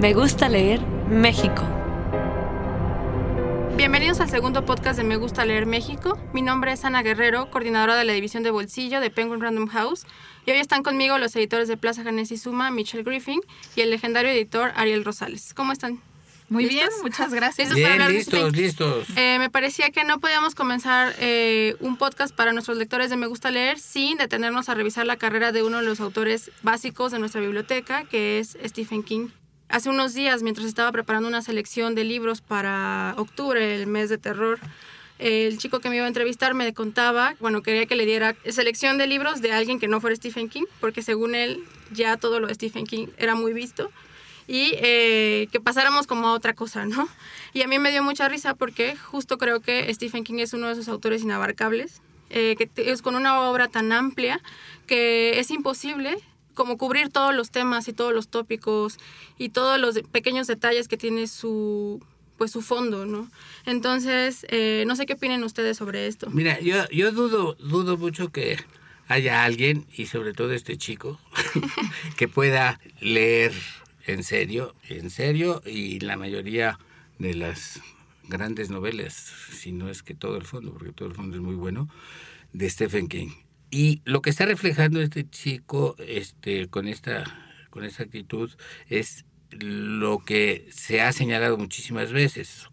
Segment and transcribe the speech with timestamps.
[0.00, 1.62] Me gusta leer México.
[3.76, 6.18] Bienvenidos al segundo podcast de Me Gusta Leer México.
[6.32, 10.06] Mi nombre es Ana Guerrero, coordinadora de la división de bolsillo de Penguin Random House.
[10.46, 13.42] Y hoy están conmigo los editores de Plaza Janés y Suma, Michelle Griffin,
[13.76, 15.52] y el legendario editor Ariel Rosales.
[15.52, 16.00] ¿Cómo están?
[16.48, 16.78] Muy ¿Listos?
[16.78, 17.68] bien, muchas gracias.
[17.68, 19.06] ¿Listos Bien, hablar de listos, listos.
[19.16, 23.26] Eh, me parecía que no podíamos comenzar eh, un podcast para nuestros lectores de Me
[23.26, 27.18] Gusta Leer sin detenernos a revisar la carrera de uno de los autores básicos de
[27.18, 29.28] nuestra biblioteca, que es Stephen King.
[29.70, 34.18] Hace unos días, mientras estaba preparando una selección de libros para octubre, el mes de
[34.18, 34.58] terror,
[35.20, 38.98] el chico que me iba a entrevistar me contaba, bueno, quería que le diera selección
[38.98, 41.62] de libros de alguien que no fuera Stephen King, porque según él
[41.92, 43.92] ya todo lo de Stephen King era muy visto
[44.48, 47.08] y eh, que pasáramos como a otra cosa, ¿no?
[47.52, 50.66] Y a mí me dio mucha risa porque justo creo que Stephen King es uno
[50.66, 54.40] de esos autores inabarcables, eh, que es con una obra tan amplia
[54.88, 56.18] que es imposible
[56.60, 58.98] como cubrir todos los temas y todos los tópicos
[59.38, 62.04] y todos los pequeños detalles que tiene su
[62.36, 63.30] pues su fondo, ¿no?
[63.64, 66.28] Entonces, eh, no sé qué opinen ustedes sobre esto.
[66.28, 68.58] Mira, yo, yo dudo, dudo mucho que
[69.08, 71.18] haya alguien, y sobre todo este chico,
[72.18, 73.54] que pueda leer
[74.06, 76.78] en serio, en serio, y la mayoría
[77.18, 77.80] de las
[78.28, 81.54] grandes novelas, si no es que todo el fondo, porque todo el fondo es muy
[81.54, 81.88] bueno,
[82.52, 83.30] de Stephen King.
[83.70, 87.24] Y lo que está reflejando este chico este, con, esta,
[87.70, 88.50] con esta actitud
[88.88, 92.68] es lo que se ha señalado muchísimas veces.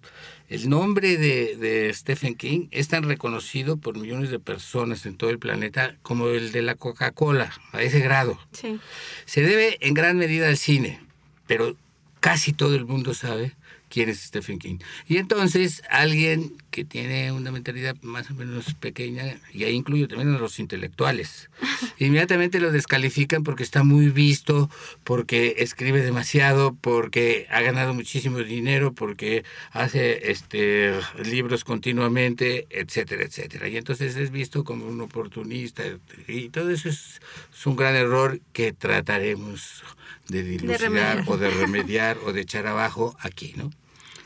[0.50, 5.30] El nombre de, de Stephen King es tan reconocido por millones de personas en todo
[5.30, 8.40] el planeta como el de la Coca-Cola, a ese grado.
[8.54, 8.80] Sí.
[9.26, 11.02] Se debe en gran medida al cine,
[11.48, 11.76] pero
[12.22, 13.56] casi todo el mundo sabe
[13.90, 14.78] quién es Stephen King.
[15.08, 20.36] Y entonces alguien que tiene una mentalidad más o menos pequeña, y ahí incluyo también
[20.36, 21.50] a los intelectuales,
[21.98, 24.70] inmediatamente lo descalifican porque está muy visto,
[25.04, 30.94] porque escribe demasiado, porque ha ganado muchísimo dinero, porque hace este
[31.24, 33.68] libros continuamente, etcétera, etcétera.
[33.68, 35.84] Y entonces es visto como un oportunista
[36.28, 37.22] y todo eso es,
[37.52, 39.84] es un gran error que trataremos
[40.30, 41.24] de dilucidar remediar.
[41.28, 43.70] o de remediar o de echar abajo aquí, ¿no?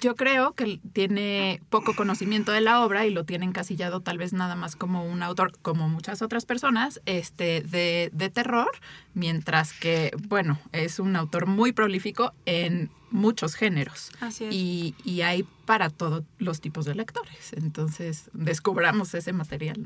[0.01, 4.34] Yo creo que tiene poco conocimiento de la obra y lo tiene encasillado tal vez
[4.34, 8.72] nada más como un autor, como muchas otras personas, este, de, de terror,
[9.13, 14.09] mientras que, bueno, es un autor muy prolífico en muchos géneros.
[14.22, 14.56] Así es.
[14.56, 17.53] Y, y hay para todos los tipos de lectores.
[17.53, 19.85] Entonces, descubramos ese material.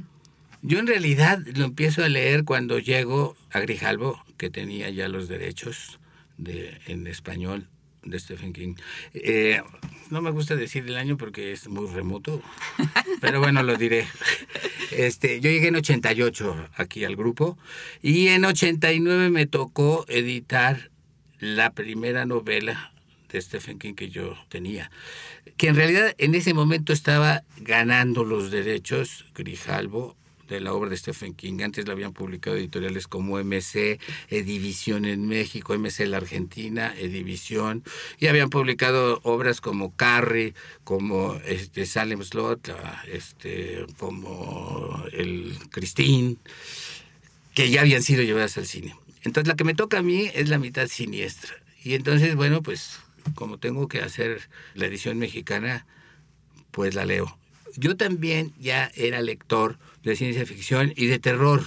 [0.61, 5.27] Yo en realidad lo empiezo a leer cuando llego a Grijalbo, que tenía ya los
[5.27, 5.99] derechos
[6.37, 7.69] de, en español
[8.05, 8.75] de Stephen King.
[9.13, 9.61] Eh,
[10.09, 12.41] no me gusta decir el año porque es muy remoto,
[13.21, 14.07] pero bueno, lo diré.
[14.91, 17.57] Este, yo llegué en 88 aquí al grupo
[18.01, 20.91] y en 89 me tocó editar
[21.39, 22.93] la primera novela
[23.31, 24.91] de Stephen King que yo tenía,
[25.57, 30.15] que en realidad en ese momento estaba ganando los derechos Grijalbo
[30.47, 31.61] de la obra de Stephen King.
[31.61, 37.83] Antes la habían publicado editoriales como MC, Edivisión en México, MC la Argentina, Edivisión,
[38.19, 40.53] y habían publicado obras como Carrie,
[40.83, 42.75] como este Salem Slot,
[43.11, 46.37] este, como el Christine,
[47.53, 48.95] que ya habían sido llevadas al cine.
[49.23, 51.55] Entonces la que me toca a mí es la mitad siniestra.
[51.83, 52.99] Y entonces, bueno, pues
[53.33, 55.85] como tengo que hacer la edición mexicana,
[56.71, 57.37] pues la leo.
[57.77, 61.63] Yo también ya era lector de ciencia ficción y de terror,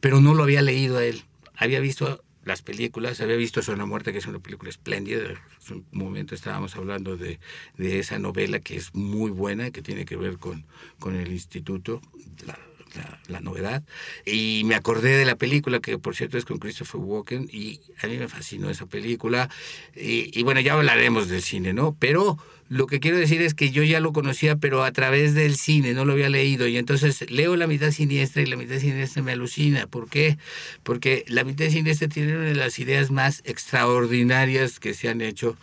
[0.00, 1.22] pero no lo había leído a él.
[1.56, 5.18] Había visto las películas, había visto Zona Muerta, que es una película espléndida.
[5.20, 5.38] En
[5.74, 7.40] un momento estábamos hablando de,
[7.76, 10.64] de esa novela que es muy buena, que tiene que ver con,
[11.00, 12.00] con el instituto,
[12.46, 12.56] la,
[12.94, 13.82] la, la novedad.
[14.24, 18.06] Y me acordé de la película, que por cierto es con Christopher Walken, y a
[18.06, 19.50] mí me fascinó esa película.
[19.96, 21.96] Y, y bueno, ya hablaremos del cine, ¿no?
[21.98, 22.38] Pero
[22.68, 25.94] lo que quiero decir es que yo ya lo conocía, pero a través del cine,
[25.94, 26.66] no lo había leído.
[26.66, 29.86] Y entonces leo la mitad siniestra y la mitad siniestra me alucina.
[29.86, 30.38] ¿Por qué?
[30.82, 35.56] Porque la mitad siniestra tiene una de las ideas más extraordinarias que se han hecho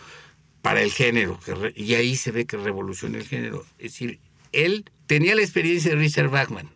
[0.62, 1.40] para el género.
[1.76, 3.66] y ahí se ve que revoluciona el género.
[3.80, 4.20] Es decir,
[4.52, 6.70] él tenía la experiencia de Richard Bachman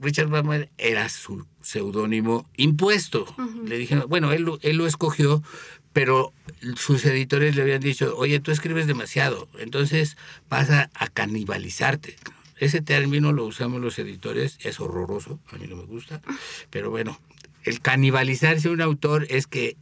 [0.00, 3.26] Richard Bachman era su seudónimo impuesto.
[3.64, 5.42] Le dijeron, bueno, él, él lo escogió,
[5.92, 6.32] pero
[6.76, 10.16] sus editores le habían dicho, oye, tú escribes demasiado, entonces
[10.48, 12.16] vas a, canibalizarte.
[12.58, 16.20] Ese término lo usamos los editores, es horroroso, a mí no me gusta,
[16.68, 17.18] pero bueno,
[17.64, 19.76] el canibalizarse un autor es que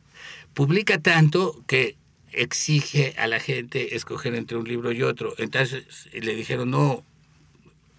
[0.55, 1.96] publica tanto que
[2.32, 5.34] exige a la gente escoger entre un libro y otro.
[5.38, 7.04] Entonces le dijeron, no,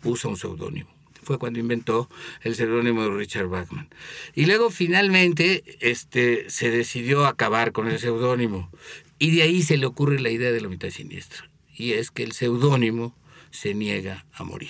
[0.03, 0.98] usa un seudónimo.
[1.23, 2.09] Fue cuando inventó
[2.41, 3.89] el seudónimo de Richard Bachman.
[4.35, 8.71] Y luego finalmente este, se decidió acabar con el seudónimo.
[9.17, 11.49] Y de ahí se le ocurre la idea de la mitad siniestra.
[11.75, 13.15] Y es que el seudónimo
[13.51, 14.69] se niega a morir.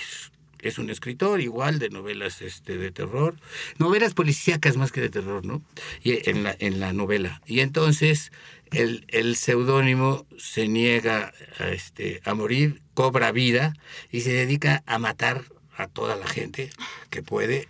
[0.59, 3.35] Es un escritor igual de novelas este, de terror,
[3.77, 5.61] novelas policíacas más que de terror, ¿no?
[6.03, 7.41] Y en la, en la novela.
[7.45, 8.31] Y entonces
[8.71, 13.73] el, el seudónimo se niega a, este, a morir, cobra vida
[14.11, 15.45] y se dedica a matar
[15.79, 16.69] a toda la gente
[17.09, 17.67] que puede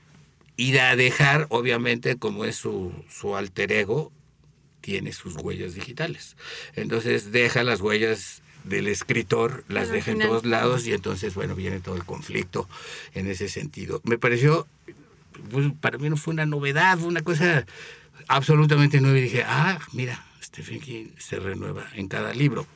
[0.57, 4.11] y a dejar, obviamente, como es su, su alter ego,
[4.81, 6.35] tiene sus huellas digitales.
[6.75, 11.55] Entonces deja las huellas del escritor, las Pero deja en todos lados y entonces, bueno,
[11.55, 12.67] viene todo el conflicto
[13.13, 14.01] en ese sentido.
[14.03, 14.67] Me pareció,
[15.51, 17.65] pues, para mí no fue una novedad, fue una cosa
[18.27, 22.67] absolutamente nueva y dije, ah, mira, Stephen King se renueva en cada libro.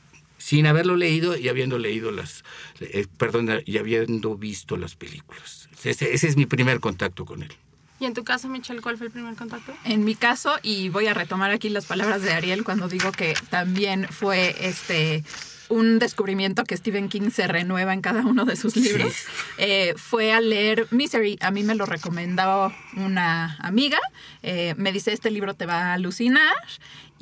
[0.44, 2.44] Sin haberlo leído y habiendo leído las,
[2.78, 5.70] eh, perdón, y habiendo visto las películas.
[5.82, 7.52] Ese, ese es mi primer contacto con él.
[7.98, 9.72] Y en tu caso, Michelle, ¿cuál fue el primer contacto?
[9.86, 13.32] En mi caso, y voy a retomar aquí las palabras de Ariel cuando digo que
[13.48, 15.24] también fue este
[15.70, 19.14] un descubrimiento que Stephen King se renueva en cada uno de sus libros,
[19.58, 21.38] eh, fue a leer Misery.
[21.40, 23.98] A mí me lo recomendó una amiga.
[24.42, 26.54] eh, me dice, este libro te va a alucinar.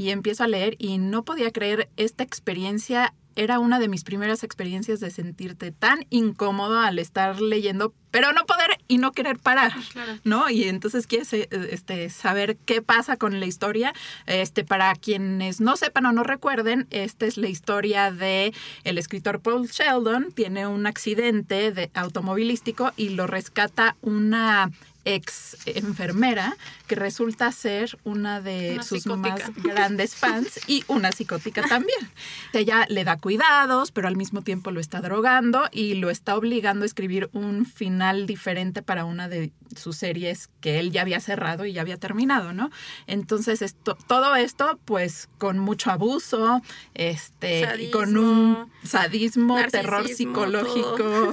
[0.03, 3.15] Y empiezo a leer y no podía creer esta experiencia.
[3.37, 8.45] Era una de mis primeras experiencias de sentirte tan incómodo al estar leyendo, pero no
[8.45, 10.19] poder y no querer parar, Claro.
[10.25, 10.51] ¿no?
[10.51, 13.95] Y entonces quieres eh, este, saber qué pasa con la historia.
[14.27, 18.53] Este, para quienes no sepan o no recuerden, esta es la historia de
[18.83, 20.33] el escritor Paul Sheldon.
[20.33, 24.73] Tiene un accidente de automovilístico y lo rescata una
[25.05, 26.57] ex enfermera
[26.87, 29.31] que resulta ser una de Una sus psicótica.
[29.31, 31.99] más grandes fans y una psicótica también.
[32.53, 36.85] Ella le da cuidados, pero al mismo tiempo lo está drogando y lo está obligando
[36.85, 41.65] a escribir un final diferente para una de sus series que él ya había cerrado
[41.65, 42.71] y ya había terminado, ¿no?
[43.07, 46.63] Entonces, esto, todo esto, pues, con mucho abuso,
[46.95, 51.33] este, y con un sadismo, terror psicológico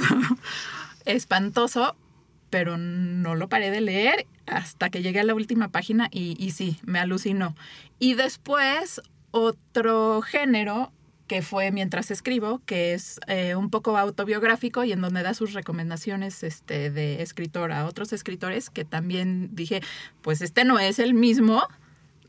[1.06, 1.96] espantoso,
[2.50, 6.52] pero no lo paré de leer hasta que llegué a la última página y, y
[6.52, 7.56] sí, me alucinó.
[8.00, 9.02] Y después
[9.32, 10.92] otro género
[11.30, 15.54] que fue Mientras escribo, que es eh, un poco autobiográfico y en donde da sus
[15.54, 19.82] recomendaciones este, de escritor a otros escritores, que también dije,
[20.24, 21.68] pues este no es el mismo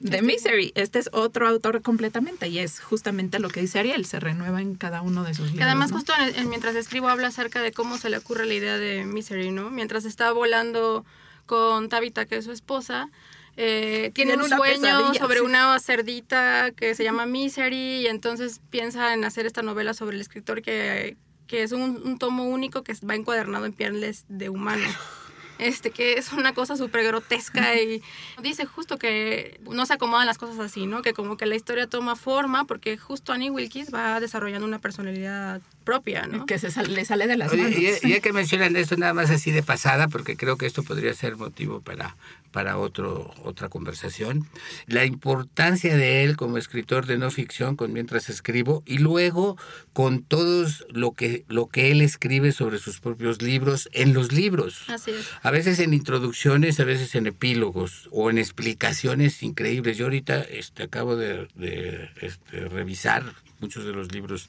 [0.00, 4.18] de Misery, este es otro autor completamente y es justamente lo que dice Ariel, se
[4.18, 5.58] renueva en cada uno de sus libros.
[5.58, 5.98] Que además ¿no?
[5.98, 9.04] justo en, en Mientras escribo habla acerca de cómo se le ocurre la idea de
[9.04, 9.70] Misery, ¿no?
[9.70, 11.04] Mientras está volando
[11.44, 13.10] con Tabitha, que es su esposa,
[13.56, 15.44] eh, tiene un sueño sobre sí.
[15.44, 20.22] una cerdita que se llama Misery y entonces piensa en hacer esta novela sobre el
[20.22, 24.86] escritor que, que es un, un tomo único que va encuadernado en pieles de humano.
[25.60, 28.02] Este, que es una cosa súper grotesca y
[28.42, 31.02] dice justo que no se acomodan las cosas así, ¿no?
[31.02, 35.60] Que como que la historia toma forma porque justo Annie Wilkes va desarrollando una personalidad
[35.90, 36.46] propia, ¿no?
[36.46, 37.78] que se sal- le sale de las Oye, manos.
[38.04, 41.12] y, ya que mencionan esto nada más así de pasada, porque creo que esto podría
[41.14, 42.16] ser motivo para,
[42.52, 44.46] para otro, otra conversación,
[44.86, 49.56] la importancia de él como escritor de no ficción con Mientras escribo y luego
[49.92, 54.84] con todos lo que, lo que él escribe sobre sus propios libros en los libros.
[54.88, 55.26] Así es.
[55.42, 59.96] A veces en introducciones, a veces en epílogos o en explicaciones increíbles.
[59.96, 63.24] Yo ahorita este, acabo de, de, este, revisar
[63.60, 64.48] muchos de los libros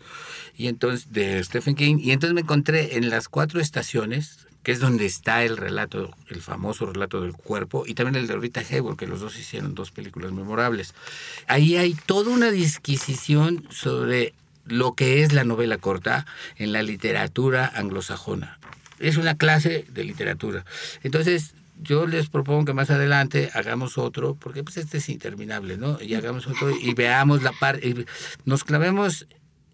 [0.56, 4.80] y entonces de Stephen King y entonces me encontré en las cuatro estaciones que es
[4.80, 8.98] donde está el relato, el famoso relato del cuerpo, y también el de Rita Hayworth,
[8.98, 10.94] que los dos hicieron dos películas memorables.
[11.48, 14.34] Ahí hay toda una disquisición sobre
[14.65, 16.27] lo que es la novela corta
[16.58, 18.60] en la literatura anglosajona.
[19.00, 20.63] Es una clase de literatura.
[21.01, 26.01] Entonces, yo les propongo que más adelante hagamos otro, porque pues este es interminable, ¿no?
[26.01, 28.05] Y hagamos otro y veamos la parte,
[28.45, 29.27] nos clavemos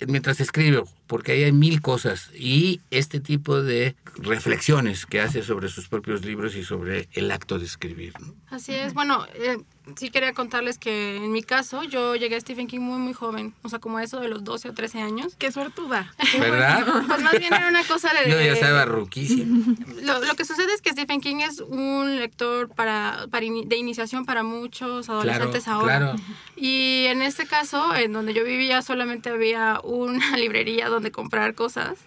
[0.08, 5.70] mientras escribo, porque ahí hay mil cosas y este tipo de reflexiones que hace sobre
[5.70, 8.14] sus propios libros y sobre el acto de escribir.
[8.20, 8.34] ¿no?
[8.50, 8.94] Así es.
[8.94, 9.58] Bueno, eh,
[9.96, 13.54] sí quería contarles que en mi caso yo llegué a Stephen King muy muy joven,
[13.64, 15.36] o sea, como eso de los 12 o 13 años.
[15.38, 16.14] Qué suertuda.
[16.40, 16.86] ¿Verdad?
[17.08, 18.30] Pues más bien era una cosa de...
[18.30, 19.76] Yo ya estaba ruquísimo.
[20.02, 24.26] Lo, lo que sucede es que Stephen King es un lector para, para de iniciación
[24.26, 25.98] para muchos adolescentes Claro, ahora.
[26.00, 26.16] claro.
[26.56, 31.98] Y en este caso, en donde yo vivía, solamente había una librería donde comprar cosas.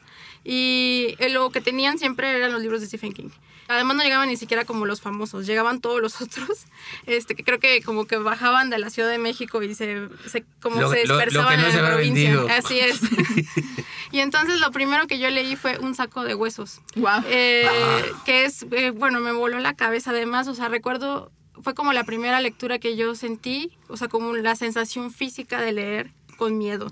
[0.44, 3.28] Y lo que tenían siempre eran los libros de Stephen King.
[3.68, 6.64] Además no llegaban ni siquiera como los famosos, llegaban todos los otros,
[7.06, 10.44] este, que creo que como que bajaban de la Ciudad de México y se, se-
[10.60, 12.30] como Lo- se lo- lo que dispersaban no en se la provincia.
[12.34, 12.48] vendido.
[12.48, 13.00] Así es.
[14.12, 16.80] y entonces lo primero que yo leí fue Un saco de huesos.
[16.96, 17.22] Wow.
[17.26, 18.22] Eh, Ah.
[18.24, 21.30] que es, eh, bueno, me voló la cabeza además, o sea, recuerdo,
[21.62, 25.72] fue como la primera lectura que yo sentí, o sea, como la sensación física de
[25.72, 26.90] leer con miedo.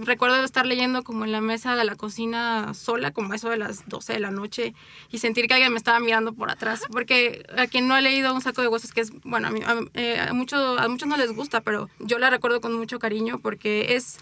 [0.00, 3.88] Recuerdo estar leyendo como en la mesa de la cocina sola, como eso de las
[3.88, 4.74] 12 de la noche,
[5.10, 6.82] y sentir que alguien me estaba mirando por atrás.
[6.90, 9.60] Porque a quien no ha leído Un saco de huesos, que es, bueno, a, mí-
[9.64, 13.38] a, eh, a mucho- muchos no les gusta, pero yo la recuerdo con mucho cariño
[13.40, 14.18] porque es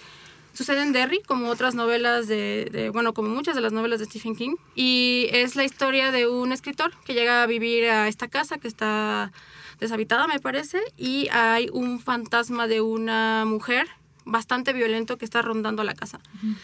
[0.53, 4.35] Sucede en Derry, como otras novelas de- bueno, como muchas de las novelas de Stephen
[4.35, 4.57] King.
[4.75, 8.67] Y es la historia de un escritor que llega a vivir a esta casa que
[8.67, 9.31] está
[9.79, 13.87] deshabitada, me parece, y hay un fantasma de una mujer
[14.31, 16.21] bastante violento que está rondando la casa.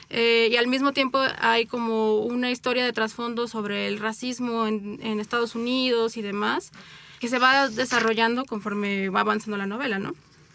[0.08, 4.99] Eh, y al mismo tiempo hay como una historia de trasfondo sobre el racismo en,
[5.02, 6.70] en Estados Unidos y demás,
[7.20, 10.14] que se va desarrollando conforme va avanzando la novela, ¿no?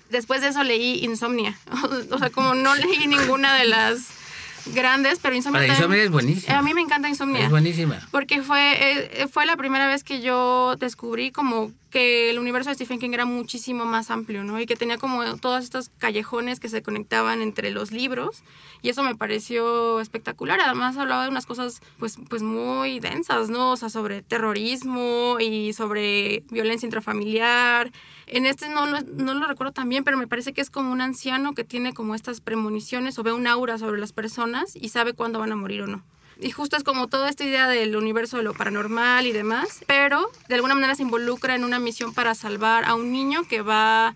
[0.09, 1.57] Después de eso leí Insomnia.
[2.11, 4.20] o sea, como no leí ninguna de las
[4.67, 5.59] grandes, pero Insomnia...
[5.61, 6.57] También- Insomnia es buenísima.
[6.57, 7.43] A mí me encanta Insomnia.
[7.45, 7.99] Es buenísima.
[8.11, 12.75] Porque fue, eh, fue la primera vez que yo descubrí como que el universo de
[12.75, 14.59] Stephen King era muchísimo más amplio, ¿no?
[14.61, 18.43] Y que tenía como todos estos callejones que se conectaban entre los libros.
[18.81, 20.59] Y eso me pareció espectacular.
[20.61, 23.71] Además hablaba de unas cosas pues, pues muy densas, ¿no?
[23.71, 27.91] O sea, sobre terrorismo y sobre violencia intrafamiliar.
[28.31, 30.93] En este no lo, no lo recuerdo tan bien, pero me parece que es como
[30.93, 34.87] un anciano que tiene como estas premoniciones o ve un aura sobre las personas y
[34.87, 36.01] sabe cuándo van a morir o no.
[36.39, 40.31] Y justo es como toda esta idea del universo de lo paranormal y demás, pero
[40.47, 44.15] de alguna manera se involucra en una misión para salvar a un niño que va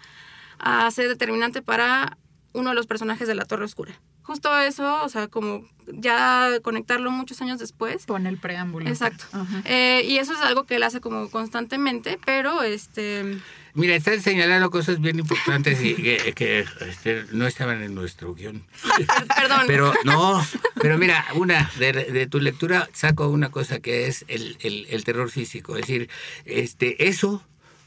[0.59, 2.17] a ser determinante para
[2.53, 3.99] uno de los personajes de la Torre Oscura.
[4.25, 8.05] Justo eso, o sea, como ya conectarlo muchos años después.
[8.05, 8.89] Pone el preámbulo.
[8.89, 9.25] Exacto.
[9.31, 9.61] Ajá.
[9.65, 13.37] Eh, y eso es algo que él hace como constantemente, pero este...
[13.75, 18.65] Mira, estás señalando cosas bien importantes y que, que, este, no estaban en nuestro guion.
[19.37, 19.63] Perdón.
[19.67, 20.41] Pero no,
[20.81, 25.03] pero mira, una, de, de tu lectura saco una cosa que es el, el- el
[25.03, 25.75] terror físico.
[25.75, 26.09] Es decir,
[26.45, 27.43] este, eso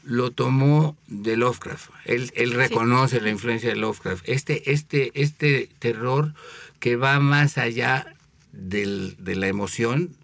[0.09, 1.91] lo tomó de Lovecraft.
[2.05, 4.27] Él, él reconoce la influencia de Lovecraft.
[4.27, 6.33] Este, este, este terror
[6.79, 8.15] que va más allá
[8.51, 10.15] del- de la emoción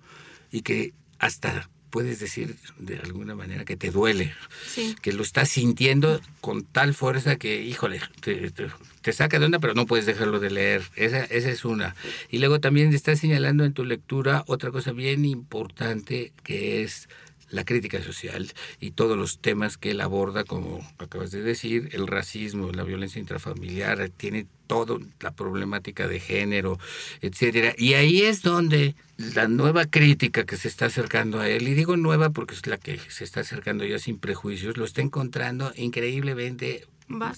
[0.51, 4.33] y que hasta puedes decir de alguna manera que te duele,
[4.67, 4.95] Sí.
[5.01, 8.67] que lo estás sintiendo con tal fuerza que, híjole, te, te-
[9.01, 10.81] te saca de onda, pero no puedes dejarlo de leer.
[10.95, 11.95] Esa, esa es una.
[12.29, 17.07] Y luego también estás señalando en tu lectura otra cosa bien importante que es
[17.49, 22.07] la crítica social y todos los temas que él aborda, como acabas de decir, el
[22.07, 26.79] racismo, la violencia intrafamiliar, tiene toda la problemática de género,
[27.21, 27.73] etcétera.
[27.77, 31.97] Y ahí es donde la nueva crítica que se está acercando a él, y digo
[31.97, 36.87] nueva porque es la que se está acercando ya sin prejuicios, lo está encontrando increíblemente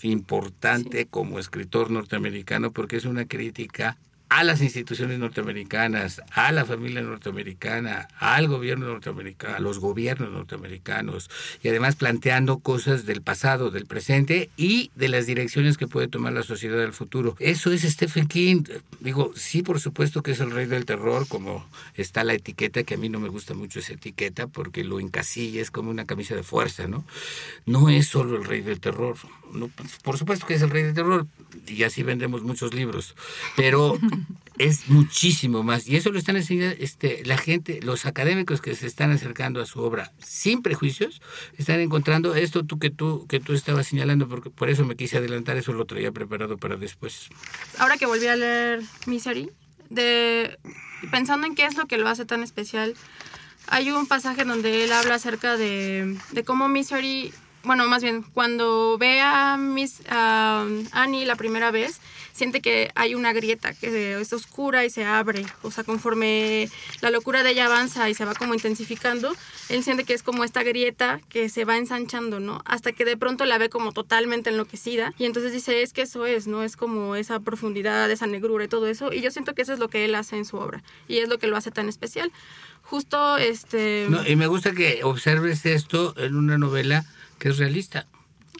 [0.01, 3.97] importante como escritor norteamericano porque es una crítica
[4.29, 11.29] a las instituciones norteamericanas, a la familia norteamericana, al gobierno norteamericano, a los gobiernos norteamericanos,
[11.63, 16.33] y además planteando cosas del pasado, del presente y de las direcciones que puede tomar
[16.33, 17.35] la sociedad del futuro.
[17.39, 18.63] Eso es Stephen King.
[18.99, 21.65] Digo, sí, por supuesto que es el rey del terror, como
[21.95, 25.61] está la etiqueta, que a mí no me gusta mucho esa etiqueta porque lo encasilla,
[25.61, 27.05] es como una camisa de fuerza, ¿no?
[27.65, 29.15] No es solo el rey del terror.
[30.03, 31.27] Por supuesto que es el rey del terror,
[31.65, 33.15] y así vendemos muchos libros,
[33.55, 33.97] pero
[34.59, 35.87] es muchísimo más.
[35.87, 39.65] Y eso lo están enseñando este, la gente, los académicos que se están acercando a
[39.65, 41.21] su obra sin prejuicios,
[41.57, 45.17] están encontrando esto tú que tú que tú estabas señalando, porque por eso me quise
[45.17, 47.29] adelantar, eso lo traía preparado para después.
[47.77, 49.51] ahora que volví a leer Misery,
[49.89, 50.57] de,
[51.11, 52.95] pensando en qué es lo que lo hace tan especial,
[53.67, 57.33] hay un pasaje donde él habla acerca de, de cómo Misery,
[57.63, 61.99] bueno, más bien, cuando ve a Miss, a Annie la primera vez,
[62.37, 65.45] siente que hay una grieta que es oscura y se abre.
[65.63, 66.69] O sea, conforme
[67.01, 69.35] la locura de ella avanza y se va como intensificando,
[69.69, 72.61] él siente que es como esta grieta que se va ensanchando, ¿no?
[72.65, 75.13] Hasta que de pronto la ve como totalmente enloquecida.
[75.17, 76.63] Y entonces dice, es que eso es, ¿no?
[76.63, 79.11] Es como esa profundidad, esa negrura y todo eso.
[79.11, 80.83] Y yo siento que eso es lo que él hace en su obra.
[81.07, 82.31] Y es lo que lo hace tan especial.
[82.83, 84.05] Justo, este...
[84.09, 87.03] No, y me gusta que observes esto en una novela
[87.39, 88.05] que es realista.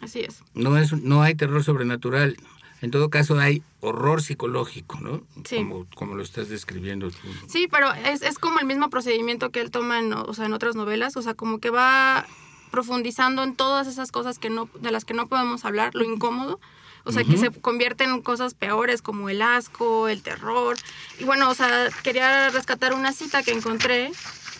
[0.02, 0.42] Así es.
[0.54, 2.38] No, es, no hay terror sobrenatural.
[2.82, 5.22] En todo caso hay horror psicológico, ¿no?
[5.46, 5.58] Sí.
[5.58, 7.28] Como, como lo estás describiendo tú.
[7.48, 10.54] Sí, pero es, es como el mismo procedimiento que él toma en, o sea, en
[10.54, 12.28] otras novelas, o sea, como que va
[12.72, 16.60] profundizando en todas esas cosas que no, de las que no podemos hablar, lo incómodo,
[17.04, 20.76] o sea, que se convierten en cosas peores como el asco, el terror.
[21.20, 24.12] Y bueno, o sea, quería rescatar una cita que encontré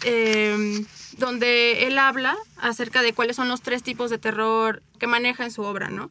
[0.04, 0.86] eh,
[1.18, 5.52] donde él habla acerca de cuáles son los tres tipos de terror que maneja en
[5.52, 6.10] su obra, ¿no?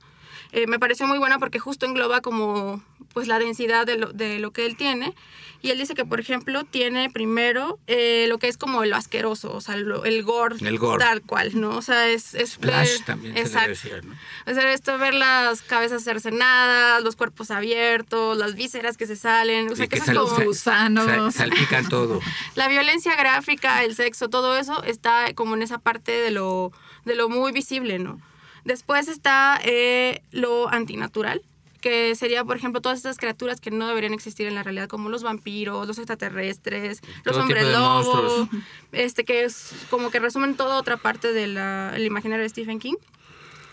[0.53, 4.39] Eh, me pareció muy buena porque justo engloba como pues la densidad de lo, de
[4.39, 5.15] lo que él tiene
[5.63, 9.53] y él dice que por ejemplo tiene primero eh, lo que es como lo asqueroso
[9.55, 11.03] o sea lo- el gore, El gore.
[11.03, 14.15] tal cual no o sea es, es Splash ver- también se exacto decía, ¿no?
[14.47, 19.71] o sea esto ver las cabezas cercenadas los cuerpos abiertos las vísceras que se salen
[19.73, 21.05] o sea Y que, que sal- como sal- gusanos.
[21.07, 22.21] sal- salpican todo.
[22.55, 26.71] la violencia gráfica, el sexo, todo eso está como en esa parte de lo,
[27.05, 28.21] de lo muy visible, ¿no?
[28.67, 31.41] Después está eh, lo antinatural,
[31.81, 35.09] que sería, por ejemplo, todas estas criaturas que no deberían existir en la realidad, como
[35.09, 38.49] los vampiros, los extraterrestres, los Todo hombres tipo de lobo, monstruos.
[38.91, 42.97] este, que es como que resumen toda otra parte del imaginario de Stephen King.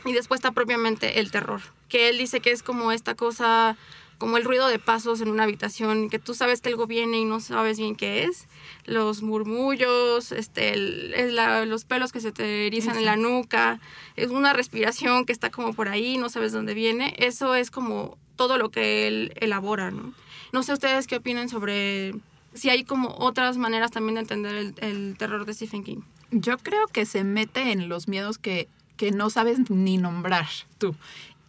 [0.06, 3.76] Y después está propiamente el terror, que él dice que es como esta cosa,
[4.24, 7.26] como el ruido de pasos en una habitación, que tú sabes que algo viene y
[7.26, 8.48] no sabes bien qué es.
[8.86, 13.82] Los murmullos, este, el- la- los pelos que se te erizan en la nuca,
[14.16, 17.14] es una respiración que está como por ahí, no sabes dónde viene.
[17.18, 20.14] Eso es como todo lo que él elabora, ¿no?
[20.54, 22.14] No sé ustedes qué opinan sobre
[22.54, 26.02] si hay como otras maneras también de entender el, el terror de Stephen King.
[26.32, 30.96] Yo creo que se mete en los miedos que, que no sabes ni nombrar tú.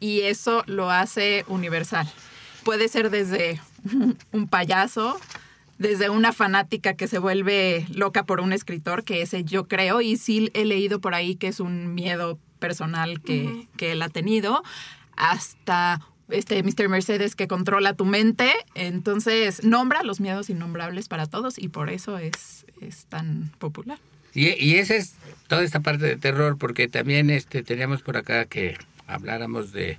[0.01, 2.13] Y eso lo hace universal.
[2.65, 3.61] Puede ser desde
[4.33, 5.19] un payaso,
[5.79, 10.17] desde una fanática que se vuelve loca por un escritor, que ese yo creo, y
[10.17, 13.67] sí he leído por ahí que es un miedo personal que, Ujú.
[13.77, 14.63] que él ha tenido,
[15.17, 16.89] hasta este Mr.
[16.89, 18.51] Mercedes que controla tu mente.
[18.75, 23.99] Entonces, nombra los miedos innombrables para todos y por eso es, es tan popular.
[24.33, 25.15] Y, y esa es
[25.49, 29.99] toda esta parte de terror, porque también este teníamos por acá que habláramos de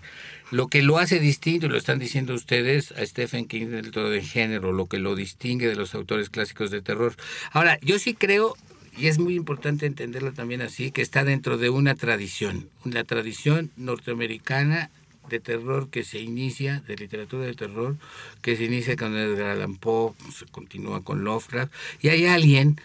[0.51, 4.09] lo que lo hace distinto, y lo están diciendo ustedes, a Stephen King del todo
[4.09, 7.15] de género, lo que lo distingue de los autores clásicos de terror.
[7.51, 8.55] Ahora, yo sí creo,
[8.97, 13.71] y es muy importante entenderlo también así, que está dentro de una tradición, una tradición
[13.75, 14.89] norteamericana
[15.29, 17.97] de terror que se inicia, de literatura de terror,
[18.41, 22.79] que se inicia con Edgar Allan Poe, se continúa con Lovecraft, y hay alguien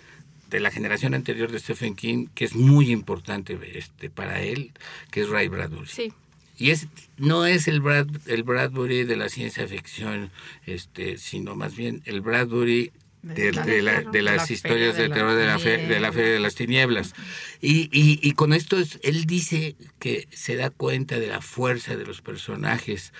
[0.48, 4.72] de la generación anterior de Stephen King que es muy importante este, para él,
[5.10, 5.86] que es Ray Bradbury.
[5.86, 6.12] Sí.
[6.60, 10.30] Y es, no es el, Brad, el Bradbury de la ciencia ficción,
[10.66, 12.92] este, sino más bien el Bradbury
[13.22, 15.86] de, De la- de la- de de la las historias de terror de la, fe-
[15.88, 17.14] de la de las Tinieblas.
[17.60, 21.96] Y, y, y con esto es- él dice que se da cuenta de la fuerza
[21.96, 23.12] de los personajes,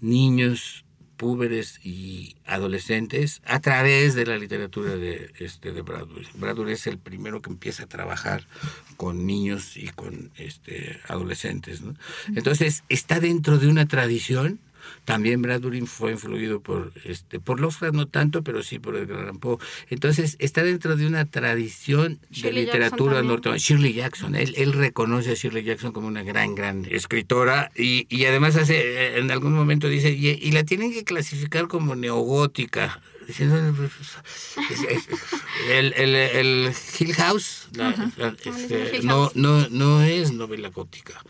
[0.00, 0.84] niños,
[1.18, 6.28] púberes y adolescentes a través de la literatura de este de Bradbury.
[6.34, 8.46] Bradbury es el primero que empieza a trabajar
[8.96, 11.94] con niños y con este adolescentes, ¿no?
[12.34, 14.60] Entonces, está dentro de una tradición
[15.04, 19.38] también Bradbury fue influido por este por Lovecraft no tanto, pero sí por Edgar Allan
[19.38, 19.58] Poe.
[19.90, 23.56] Entonces, está dentro de una tradición de Shirley literatura norteamericana.
[23.58, 28.24] Shirley Jackson, él, él reconoce a Shirley Jackson como una gran, gran escritora y, y
[28.26, 33.00] además hace, eh, en algún momento dice, y, y la tienen que clasificar como neogótica.
[35.70, 38.10] El, el, el Hill House la-
[38.44, 41.22] este, no, no, no es novela gótica.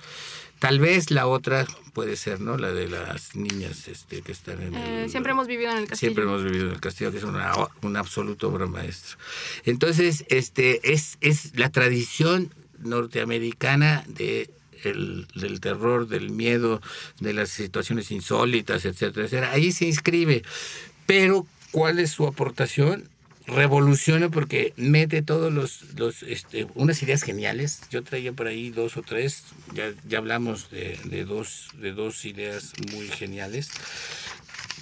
[0.59, 2.57] Tal vez la otra puede ser, ¿no?
[2.59, 5.11] La de las niñas este, que están en Eh, el...
[5.11, 5.99] siempre hemos vivido en el castillo.
[5.99, 9.17] Siempre hemos vivido en el castillo, que es una, una absoluta obra maestra.
[9.65, 14.51] Entonces, este, es, es la tradición norteamericana de
[14.85, 16.81] el- del terror, del miedo,
[17.21, 19.51] de las situaciones insólitas, etcétera, etcétera.
[19.53, 20.43] Ahí se inscribe.
[21.07, 23.09] Pero, ¿cuál es su aportación?
[23.49, 27.81] Revoluciona porque mete todos los, los este, unas ideas geniales.
[27.91, 32.25] Yo traía por ahí dos o tres, ya, ya hablamos de, de dos, de dos
[32.25, 33.71] ideas muy geniales.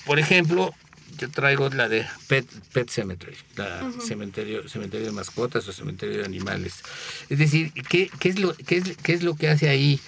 [0.04, 0.74] Por ejemplo,
[1.18, 6.24] yo traigo la de Pet, Pet Cemetery, la cementerio, cementerio de mascotas o cementerio de
[6.24, 6.82] animales.
[7.28, 10.00] Es decir, ¿qué, qué, es lo, qué, es, ¿qué es lo que hace ahí?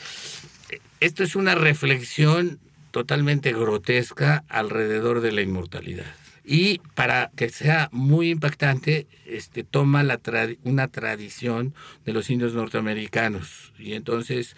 [1.01, 2.59] Esto es una reflexión
[2.91, 6.13] totalmente grotesca alrededor de la inmortalidad.
[6.51, 10.19] Y para que sea muy impactante, este, toma la
[10.65, 11.75] una tradición
[12.07, 13.75] de los indios norteamericanos.
[13.79, 14.57] Y entonces,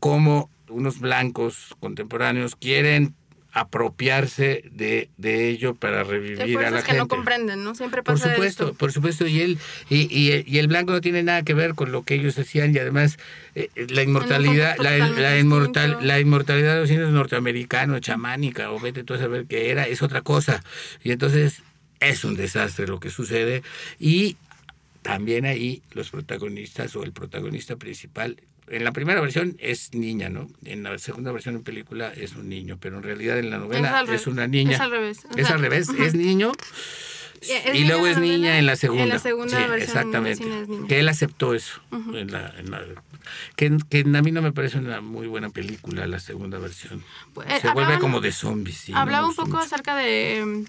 [0.00, 3.14] como unos blancos contemporáneos quieren
[3.56, 6.98] apropiarse de, de ello para revivir a la que gente.
[6.98, 7.74] no comprenden, ¿no?
[7.74, 8.74] Siempre Por pasa supuesto, esto.
[8.76, 11.90] por supuesto, y él y, y- y el blanco no tiene nada que ver con
[11.90, 13.18] lo que ellos hacían y además
[13.54, 19.14] eh, la inmortalidad, la, inmortal, la inmortalidad de los indios norteamericanos, chamánica o vete tú
[19.14, 20.62] a saber qué era, es otra cosa
[21.02, 21.62] y entonces
[22.00, 23.62] es un desastre lo que sucede
[23.98, 24.36] y
[25.00, 28.36] también ahí los protagonistas o el protagonista principal
[28.68, 30.48] en la primera versión es niña, ¿no?
[30.64, 34.04] En la segunda versión en película es un niño, pero en realidad en la novela
[34.08, 34.72] es, una niña.
[34.74, 36.52] es al revés, o Es al revés, es niño
[37.40, 39.02] Es y luego es niña novela, en la segunda.
[39.04, 40.44] En la segunda Sí, versión exactamente.
[40.62, 40.88] es niña.
[40.88, 41.80] Que él aceptó eso.
[41.92, 42.82] en la- en la-
[43.56, 47.02] que, que a mí no me parece una muy buena película la segunda versión.
[47.34, 48.76] Pues, Se eh, vuelve hablaban- como de zombies.
[48.78, 49.60] sí, no me Hablaba un poco mucho.
[49.62, 50.64] acerca de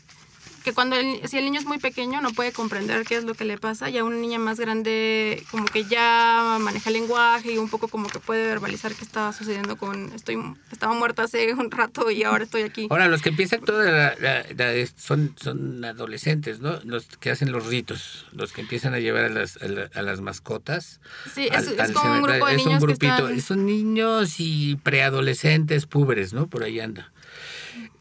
[0.67, 3.36] que cuando el, si el niño es muy pequeño no puede comprender qué es lo
[3.36, 7.53] que le pasa y a una niña más grande como que ya maneja el lenguaje
[7.53, 10.38] y un poco como que puede verbalizar qué estaba sucediendo con estoy
[10.69, 12.88] estaba muerta hace un rato y ahora estoy aquí.
[12.89, 16.82] Ahora, los que empiezan toda la- la- la- son, son adolescentes, ¿no?
[16.84, 20.01] Los que hacen los ritos, los que empiezan a llevar a las, a la- a
[20.01, 20.99] las mascotas.
[21.34, 24.36] Sí, al- es, al como un grupo de Es un que grupito, están Son niños
[24.39, 26.47] y preadolescentes, púberes, ¿no?
[26.47, 27.10] Por ahí anda.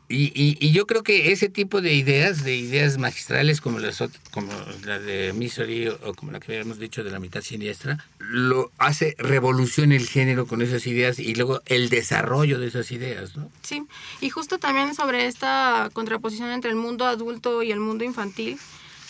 [0.09, 4.03] Y, y, y yo creo que ese tipo de ideas, de ideas magistrales como las
[4.31, 4.53] como
[4.85, 9.17] la de Misery o como la que habíamos dicho de la mitad siniestra, lo hace
[9.19, 13.51] revolución el género con esas ideas y luego el desarrollo de esas ideas, ¿no?
[13.63, 13.85] Sí,
[14.21, 18.59] y justo también sobre esta contraposición entre el mundo adulto y el mundo infantil,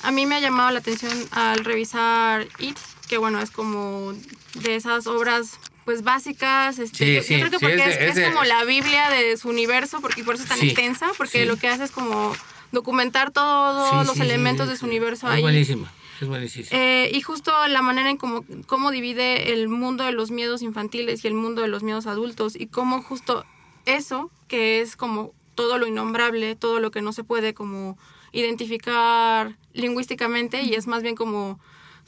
[0.02, 2.78] a mí me ha llamado la atención al revisar It,
[3.08, 4.14] que bueno, es como
[4.54, 7.96] de esas obras pues básicas, este, Sí, yo, creo que sí, porque es de- es,
[8.02, 11.08] es es de- como la Biblia de su universo, porque por eso es tan extensa,
[11.16, 12.34] porque lo que hace es como
[12.72, 15.40] documentar todos los elementos de su universo Es ahí.
[15.42, 15.86] buenísimo,
[16.20, 16.66] es buenísimo.
[16.72, 21.24] Eh, y justo la manera en cómo, cómo divide el mundo de los miedos infantiles
[21.24, 23.46] y el mundo de los miedos adultos y cómo justo
[23.86, 27.96] eso, que es como todo lo innombrable, todo lo que no se puede como
[28.32, 31.60] identificar lingüísticamente y es más bien como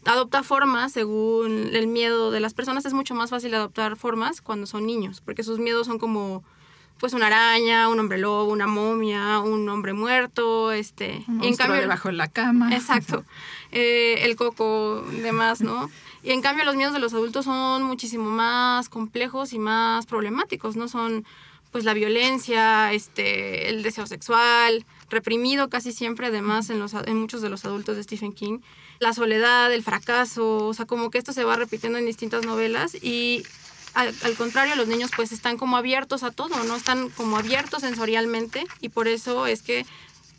[0.05, 2.85] adopta formas según el miedo de las personas.
[2.87, 6.43] Es mucho más fácil adoptar formas cuando son niños, porque sus miedos son como
[6.99, 11.57] pues una araña, un hombre lobo, una momia, un hombre muerto, este, Un y en
[11.57, 12.75] cambio debajo de la cama.
[12.75, 13.25] Exacto.
[13.71, 15.89] Eh, el coco, demás, ¿no?
[16.23, 20.75] Y en cambio los miedos de los adultos son muchísimo más complejos y más problemáticos,
[20.75, 20.89] ¿no?
[20.89, 21.25] Son
[21.71, 27.43] pues la violencia, este, el deseo sexual, reprimido casi siempre además en, los, en muchos
[27.43, 28.59] de los adultos de Stephen King,
[29.01, 32.95] la soledad, el fracaso, o sea, como que esto se va repitiendo en distintas novelas
[33.01, 33.45] y
[33.95, 36.77] al, al contrario, los niños pues están como abiertos a todo, ¿no?
[36.77, 39.87] Están como abiertos sensorialmente y por eso es que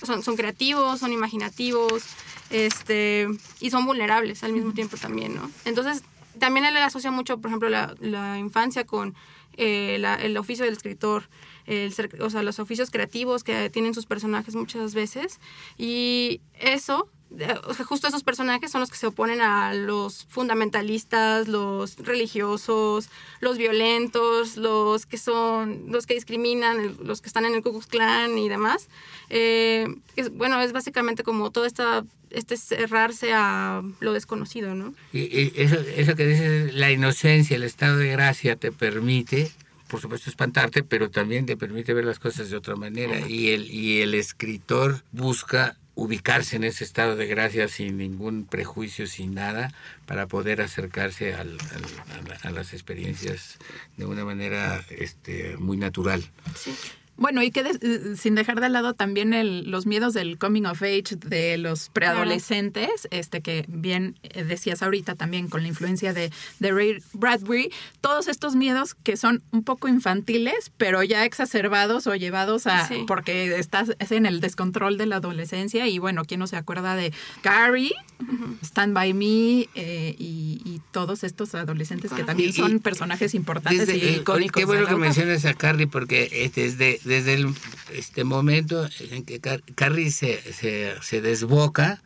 [0.04, 2.04] son, son creativos, son imaginativos,
[2.50, 3.28] este,
[3.60, 5.52] y son vulnerables al mismo tiempo también, ¿no?
[5.66, 6.04] Entonces,
[6.40, 9.16] también él asocia mucho, por ejemplo, la, la infancia con
[9.58, 11.28] eh, la- el oficio del escritor,
[11.66, 15.40] el o sea, los oficios creativos que tienen sus personajes muchas veces,
[15.78, 17.10] y eso
[17.88, 24.58] justo esos personajes son los que se oponen a los fundamentalistas, los religiosos, los violentos,
[24.58, 28.50] los que son, los que discriminan, los que están en el Ku Klux Klan y
[28.50, 28.88] demás.
[29.30, 34.94] Eh, es- bueno, es básicamente como todo esta, este cerrarse a lo desconocido, ¿no?
[35.14, 39.52] Y, y eso, eso que dices, la inocencia, el estado de gracia te permite,
[39.88, 43.28] por supuesto, espantarte, pero también te permite ver las cosas de otra manera.
[43.28, 49.06] Y el, y el escritor busca ubicarse en ese estado de gracia sin ningún prejuicio,
[49.08, 49.74] sin nada,
[50.06, 53.58] para poder acercarse al- al- a, la- a las experiencias
[53.98, 56.24] de una manera este, muy natural.
[56.56, 56.74] Sí.
[57.20, 60.64] Bueno, y que de- eh, sin dejar de lado también el- los miedos del coming
[60.64, 66.14] of age de los preadolescentes, este que bien eh, decías ahorita también con la influencia
[66.14, 72.08] de, de Ray Bradbury, todos estos miedos que son un poco infantiles, pero ya exacerbados
[72.08, 73.04] o llevados a Sí.
[73.08, 76.96] porque estás es en el descontrol de la adolescencia y bueno, quién no se acuerda
[76.96, 77.92] de Carrie,
[78.64, 83.34] Stand by Me eh, y, y todos estos adolescentes que también Y- y- son personajes
[83.34, 84.60] importantes Desde- y icónicos.
[84.60, 85.06] Qué bueno que autora.
[85.08, 87.54] mencionas a Carrie porque desde, desde el,
[87.94, 92.02] este momento en que Car- Carrie se, se, se desboca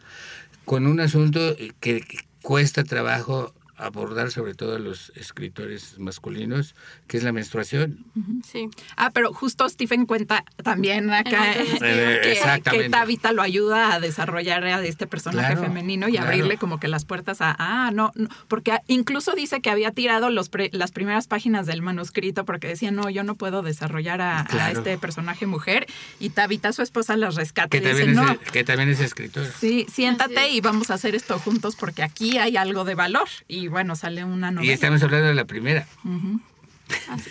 [0.65, 2.05] con un asunto que
[2.41, 3.53] cuesta trabajo
[3.85, 6.75] abordar sobre todo a los escritores masculinos,
[7.07, 8.05] que es la menstruación.
[8.49, 8.69] Sí.
[8.95, 13.99] Ah, pero justo Stephen cuenta también acá otros Eh, que, que Tabitha lo ayuda a
[13.99, 16.27] desarrollar a este personaje Claro, femenino y claro.
[16.27, 20.29] abrirle como que las puertas a, ah, no, no, porque incluso dice que había tirado
[20.29, 24.45] los pre- las primeras páginas del manuscrito porque decía, no, yo no puedo desarrollar a,
[24.71, 25.85] este personaje mujer
[26.19, 28.31] y Tabitha, su esposa, las rescata Que y dice, también, no.
[28.31, 29.45] es, que también es escritor.
[29.59, 30.53] Sí, siéntate es.
[30.53, 33.27] y vamos a hacer esto juntos porque aquí hay algo de valor.
[33.47, 34.71] Y bueno, sale una novela.
[34.71, 35.85] Y estamos hablando de la primera.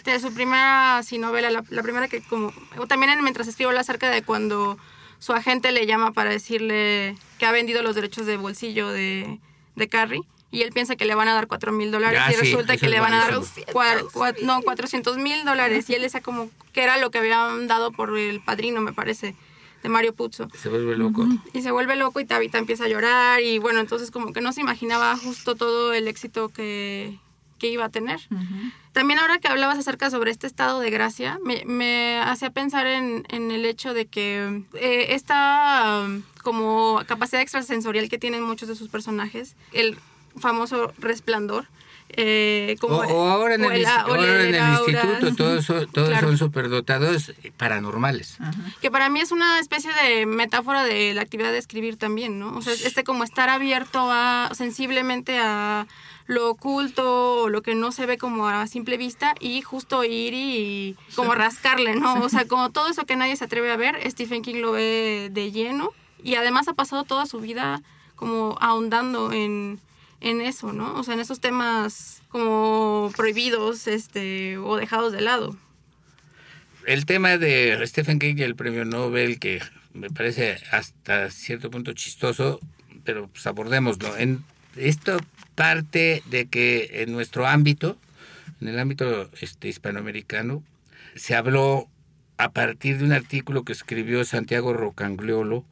[0.05, 2.53] De su primera sí, novela, la, la primera que como...
[2.77, 4.79] o También en- mientras escribo acerca de cuando
[5.19, 9.39] su agente le llama para decirle que ha vendido los derechos de bolsillo de,
[9.77, 10.23] de Carrie.
[10.51, 12.89] Y él piensa que le van a dar 4 mil dólares y sí, resulta que
[12.89, 13.35] le van a dar
[14.43, 15.89] no, 400 mil dólares.
[15.89, 19.35] Y él decía como que era lo que habían dado por el padrino, me parece,
[19.83, 20.49] de Mario Puzo.
[20.55, 21.27] Se vuelve loco.
[21.53, 24.53] Y se vuelve loco y Tabitha empieza a llorar y bueno, entonces como que no
[24.53, 27.19] se imaginaba justo todo el éxito que,
[27.59, 28.21] que iba a tener.
[28.93, 33.25] También ahora que hablabas acerca sobre este estado de gracia, me, me hacía pensar en,
[33.29, 36.07] en el hecho de que eh, esta
[36.43, 39.97] como capacidad extrasensorial que tienen muchos de sus personajes, el
[40.37, 41.67] famoso resplandor,
[42.15, 44.93] eh, como O, o ahora en o el, o el- ahora en el aura.
[44.93, 46.29] instituto, todos, son- todos Claro.
[46.29, 48.37] son superdotados paranormales.
[48.81, 52.57] Que para mí es una especie de metáfora de la actividad de escribir también, ¿no?
[52.57, 55.87] O sea, este como estar abierto a sensiblemente a
[56.27, 60.35] lo oculto o lo que no se ve como a simple vista y justo ir
[60.35, 62.15] y como rascarle, ¿no?
[62.23, 65.29] O sea, como todo eso que nadie se atreve a ver, Stephen King lo ve
[65.33, 65.91] de lleno
[66.23, 67.83] y además ha pasado toda su vida
[68.15, 69.81] como ahondando en,
[70.23, 70.95] en eso, ¿no?
[70.95, 75.57] O sea, en esos temas como prohibidos este, o dejados de lado.
[76.87, 79.61] El tema de Stephen King y el premio Nobel, que
[79.93, 82.61] me parece hasta cierto punto chistoso,
[83.05, 84.17] pero pues abordémoslo.
[84.17, 84.45] En
[84.77, 85.19] esto
[85.55, 87.99] parte de que en nuestro ámbito,
[88.61, 90.63] en el ámbito este, hispanoamericano,
[91.15, 91.89] se habló
[92.39, 95.65] a partir de un artículo que escribió Santiago Rocangliolo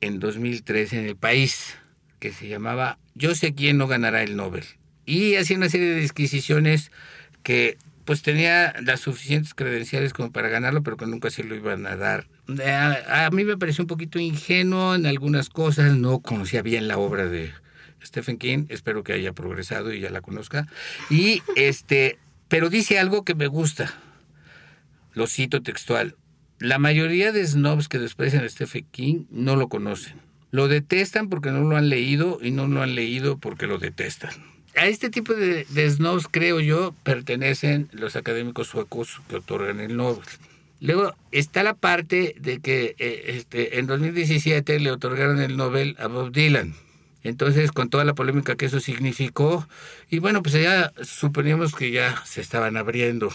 [0.00, 1.76] en 2013 en El País,
[2.20, 4.64] que se llamaba Yo sé quién no ganará el Nobel.
[5.06, 6.92] Y hacía una serie de disquisiciones
[7.42, 11.86] que pues tenía las suficientes credenciales como para ganarlo, pero que nunca se lo iban
[11.86, 12.26] a dar.
[12.64, 16.98] A, a mí me pareció un poquito ingenuo en algunas cosas, no conocía bien la
[16.98, 17.52] obra de
[18.04, 20.66] Stephen King, espero que haya progresado y ya la conozca.
[21.08, 23.94] Y este, pero dice algo que me gusta.
[25.12, 26.16] Lo cito textual.
[26.58, 30.29] La mayoría de snobs que desprecian a Stephen King no lo conocen.
[30.50, 34.30] Lo detestan porque no lo han leído y no lo han leído porque lo detestan.
[34.76, 39.96] A este tipo de, de snobs, creo yo, pertenecen los académicos suecos que otorgan el
[39.96, 40.24] Nobel.
[40.80, 46.06] Luego está la parte de que eh, este, en 2017 le otorgaron el Nobel a
[46.06, 46.74] Bob Dylan.
[47.22, 49.68] Entonces, con toda la polémica que eso significó,
[50.08, 53.30] y bueno, pues ya suponíamos que ya se estaban abriendo.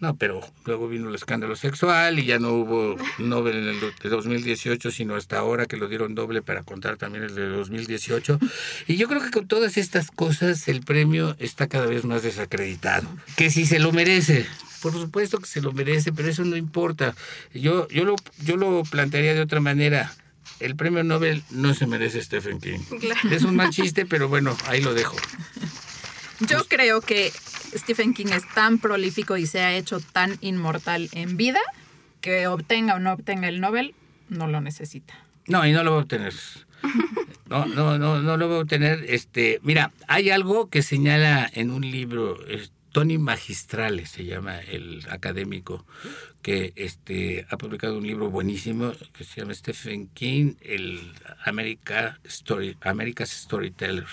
[0.00, 4.08] No, pero luego vino el escándalo sexual y ya no hubo Nobel en el de
[4.08, 8.38] 2018, sino hasta ahora que lo dieron doble para contar también el de 2018.
[8.86, 13.08] Y yo creo que con todas estas cosas el premio está cada vez más desacreditado.
[13.36, 14.46] Que si se lo merece,
[14.82, 17.14] por supuesto que se lo merece, pero eso no importa.
[17.52, 20.12] Yo, yo, lo, yo lo plantearía de otra manera.
[20.60, 22.78] El premio Nobel no se merece Stephen King.
[23.00, 23.30] Claro.
[23.30, 25.16] Es un mal chiste, pero bueno, ahí lo dejo.
[26.40, 27.32] Yo creo que
[27.74, 31.60] Stephen King es tan prolífico y se ha hecho tan inmortal en vida
[32.20, 33.94] que obtenga o no obtenga el Nobel,
[34.28, 35.14] no lo necesita.
[35.46, 36.34] No, y no lo va a obtener.
[37.46, 39.04] No, no, no, no lo va a obtener.
[39.06, 45.02] Este, mira, hay algo que señala en un libro, es Tony Magistrales se llama el
[45.10, 45.84] académico,
[46.42, 51.00] que este, ha publicado un libro buenísimo que se llama Stephen King, el
[51.44, 54.06] America Story, America's Storyteller.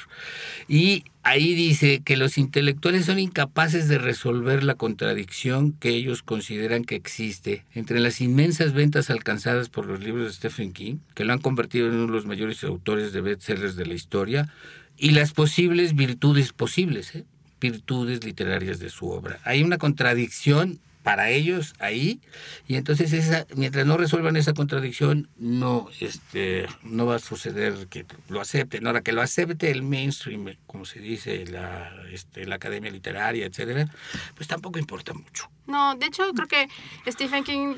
[0.68, 6.84] Y ahí dice que los intelectuales son incapaces de resolver la contradicción que ellos consideran
[6.84, 11.34] que existe entre las inmensas ventas alcanzadas por los libros de Stephen King, que lo
[11.34, 14.52] han convertido en uno de los mayores autores de bestsellers de la historia,
[14.98, 17.26] y las posibles virtudes posibles, ¿eh?
[17.62, 19.40] Virtudes literarias de su obra.
[19.46, 22.20] Hay una contradicción para ellos ahí
[22.68, 28.06] y entonces esa mientras no resuelvan esa contradicción no este no va a suceder que
[28.30, 28.86] lo acepten.
[28.88, 33.88] Ahora que lo acepte el mainstream como se dice la este, la academia literaria etcétera
[34.36, 35.50] pues tampoco importa mucho.
[35.68, 36.68] No, de hecho creo que
[37.10, 37.76] Stephen King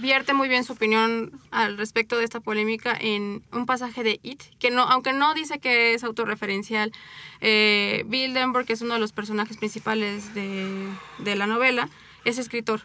[0.00, 4.42] vierte muy bien su opinión al respecto de esta polémica en un pasaje de It,
[4.58, 6.92] que no, aunque no dice que es autorreferencial,
[7.40, 11.88] eh, Bill Denver, que es uno de los personajes principales de, de la novela,
[12.24, 12.82] es escritor.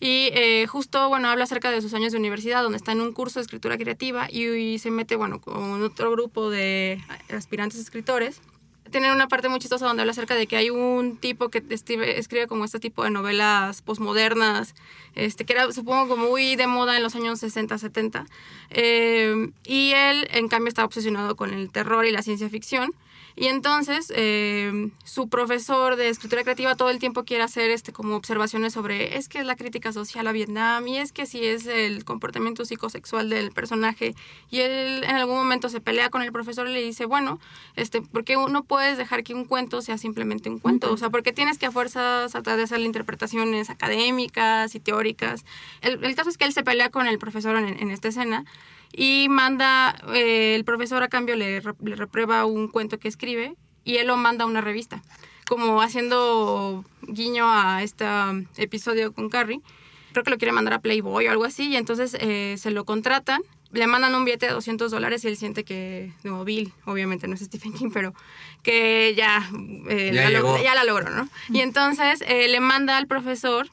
[0.00, 3.12] Y eh, justo, bueno, habla acerca de sus años de universidad, donde está en un
[3.12, 8.40] curso de escritura creativa y, y se mete, bueno, con otro grupo de aspirantes escritores
[8.90, 12.18] tienen una parte muy chistosa donde habla acerca de que hay un tipo que escribe,
[12.18, 14.74] escribe como este tipo de novelas posmodernas,
[15.14, 18.26] este, que era supongo como muy de moda en los años 60, 70.
[18.70, 22.92] Eh, y él, en cambio, está obsesionado con el terror y la ciencia ficción.
[23.36, 28.16] Y entonces eh, su profesor de escritura creativa todo el tiempo quiere hacer este como
[28.16, 31.66] observaciones sobre es que es la crítica social a Vietnam y es que si es
[31.66, 34.16] el comportamiento psicosexual del personaje
[34.50, 37.38] y él en algún momento se pelea con el profesor y le dice bueno
[37.76, 40.92] este ¿por qué no puedes dejar que un cuento sea simplemente un cuento?
[40.92, 45.44] O sea, ¿por qué tienes que a fuerzas tratar de hacer interpretaciones académicas y teóricas?
[45.80, 48.44] El, el caso es que él se pelea con el profesor en, en esta escena
[48.92, 53.96] y manda, eh, el profesor a cambio le, le reprueba un cuento que escribe y
[53.96, 55.02] él lo manda a una revista,
[55.48, 58.04] como haciendo guiño a este
[58.56, 59.60] episodio con Carrie.
[60.12, 62.84] Creo que lo quiere mandar a Playboy o algo así y entonces eh, se lo
[62.84, 63.42] contratan.
[63.70, 67.34] Le mandan un billete de 200 dólares y él siente que, no, Bill, obviamente no
[67.34, 68.14] es Stephen King, pero
[68.62, 69.46] que ya,
[69.90, 70.56] eh, Ya la, llegó.
[70.56, 71.28] log- ya la logró, ¿no?
[71.50, 73.68] Y entonces le manda al profesor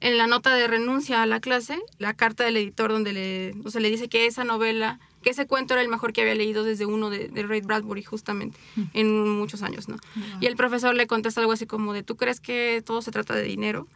[0.00, 3.70] en la nota de renuncia a la clase, la carta del editor donde le, o
[3.70, 6.64] sea, le dice que esa novela, que ese cuento era el mejor que había leído
[6.64, 8.58] desde uno de, de Ray Bradbury justamente
[8.94, 9.96] en muchos años, ¿no?
[10.40, 13.34] Y el profesor le contesta algo así como de, ¿tú crees que todo se trata
[13.34, 13.86] de dinero?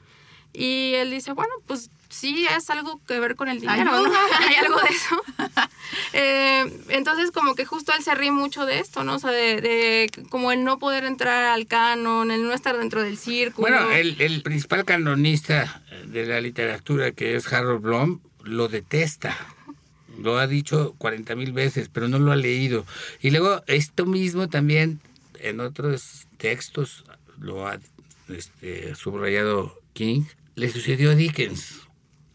[0.55, 3.90] Y él dice, bueno, pues sí, es algo que ver con el dinero.
[4.40, 5.23] Hay algo de eso.
[6.17, 9.17] Eh, entonces, como que justo él se ríe mucho de esto, ¿no?
[9.17, 13.03] O sea, de, de como el no poder entrar al canon, el no estar dentro
[13.03, 13.69] del círculo.
[13.69, 19.37] Bueno, el, el principal canonista de la literatura, que es Harold Bloom, lo detesta.
[20.19, 22.87] Lo ha dicho 40 mil veces, pero no lo ha leído.
[23.21, 25.01] Y luego esto mismo también
[25.40, 27.05] en otros textos
[27.38, 27.79] lo ha
[28.29, 30.23] este, subrayado King.
[30.55, 31.81] Le sucedió a Dickens.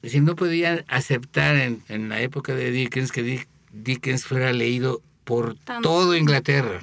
[0.01, 5.01] Decir, no podían aceptar en, en la época de Dickens que Dick- Dickens fuera leído
[5.25, 6.79] por todo Inglaterra,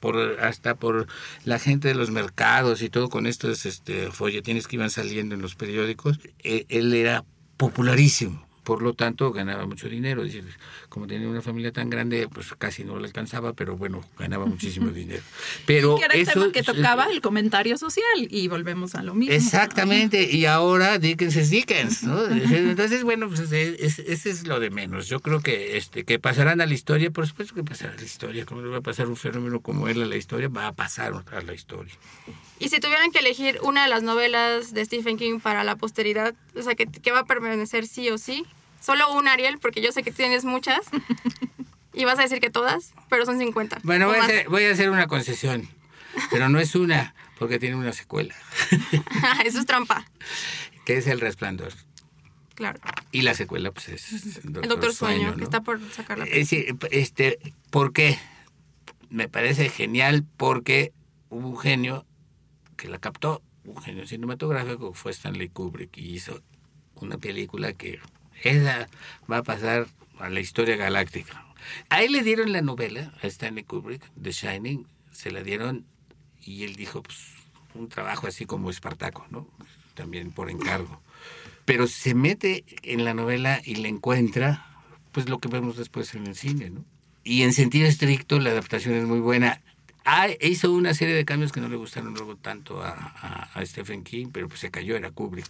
[0.00, 1.06] por hasta por
[1.44, 5.42] la gente de los mercados y todo con estos este, folletines que iban saliendo en
[5.42, 6.18] los periódicos.
[6.42, 7.24] Eh, él era
[7.56, 8.46] popularísimo.
[8.64, 10.22] Por lo tanto, ganaba mucho dinero.
[10.22, 10.44] Es decir,
[10.88, 14.90] como tenía una familia tan grande, pues casi no le alcanzaba, pero bueno, ganaba muchísimo
[14.90, 15.22] dinero.
[15.66, 19.14] Pero que era el eso, tema que tocaba el comentario social y volvemos a lo
[19.14, 19.34] mismo.
[19.34, 22.26] Exactamente, y ahora Dickens es Dickens, ¿no?
[22.30, 25.08] Entonces, bueno, pues ese es, lo de menos.
[25.08, 28.02] Yo creo que este que pasarán a la historia, por supuesto que pasará a la
[28.02, 28.44] historia.
[28.44, 30.48] ¿Cómo le va a pasar un fenómeno como él a la historia?
[30.48, 31.94] Va a pasar a la historia.
[32.58, 36.34] Y si tuvieran que elegir una de las novelas de Stephen King para la posteridad,
[36.54, 38.44] o sea, que, que va a permanecer sí o sí,
[38.80, 40.80] solo una, Ariel, porque yo sé que tienes muchas,
[41.92, 43.80] y vas a decir que todas, pero son 50.
[43.82, 45.68] Bueno, voy a, hacer, voy a hacer una concesión,
[46.30, 48.34] pero no es una, porque tiene una secuela,
[49.44, 50.06] Eso es trampa,
[50.84, 51.72] que es El Resplandor.
[52.54, 52.80] claro.
[53.12, 55.44] Y la secuela, pues es El Doctor Sueño, que ¿no?
[55.44, 57.38] está por sacar la Es decir, este,
[57.70, 58.18] ¿por qué?
[59.08, 60.92] Me parece genial porque
[61.30, 62.06] hubo un genio
[62.76, 66.40] que la captó, un genio cinematográfico, fue Stanley Kubrick y hizo
[66.94, 67.98] una película que
[68.42, 68.88] esa
[69.30, 69.86] va a pasar
[70.18, 71.44] a la historia galáctica.
[71.88, 75.86] A le dieron la novela, a Stanley Kubrick, The Shining, se la dieron
[76.42, 77.18] y él dijo, pues,
[77.74, 79.46] un trabajo así como Espartaco, ¿no?
[79.94, 81.00] También por encargo.
[81.64, 84.66] Pero se mete en la novela y le encuentra,
[85.12, 86.72] pues, lo que vemos después en el cine.
[87.22, 89.60] Y en sentido estricto, la adaptación es muy buena.
[90.04, 93.66] Ah, hizo una serie de cambios que no le gustaron luego tanto a, a- a
[93.66, 95.46] Stephen King, pero pues se cayó, era Kubrick.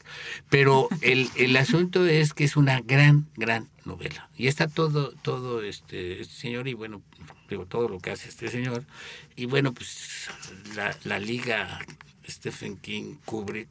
[0.48, 4.28] Pero el, el asunto es que es una gran, gran novela.
[4.36, 7.00] Y está todo, todo este, este señor, y bueno,
[7.48, 8.84] digo, todo lo que hace este señor.
[9.36, 10.28] Y bueno, pues
[10.74, 11.78] la, la liga
[12.28, 13.68] Stephen King, Kubrick,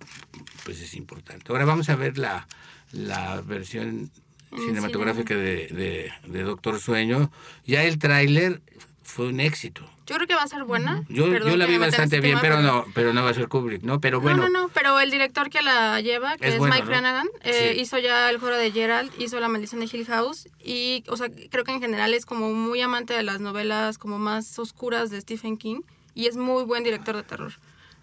[0.65, 1.45] pues es importante.
[1.51, 2.47] Ahora vamos a ver la,
[2.91, 4.09] la versión
[4.55, 7.31] cinematográfica de, de, de Doctor Sueño.
[7.65, 8.61] Ya el tráiler
[9.09, 9.81] fue un éxito.
[10.05, 11.03] Yo creo que va a ser buena.
[11.09, 13.47] Yo, Perdón yo la vi bastante bien, tema, pero no, pero no va a ser
[13.47, 13.99] Kubrick, ¿no?
[13.99, 16.73] Pero bueno, no, no, no, pero el director que la lleva, que Es es, bueno,
[16.75, 16.91] Mike ¿no?
[16.91, 17.81] Flanagan, eh, Sí.
[17.81, 21.27] hizo ya El Juego de Gerald, hizo La Maldición de Hill House y, o sea,
[21.49, 25.19] creo que en general es como muy amante de las novelas como más oscuras de
[25.21, 25.81] Stephen King
[26.15, 27.53] y es muy buen director de terror.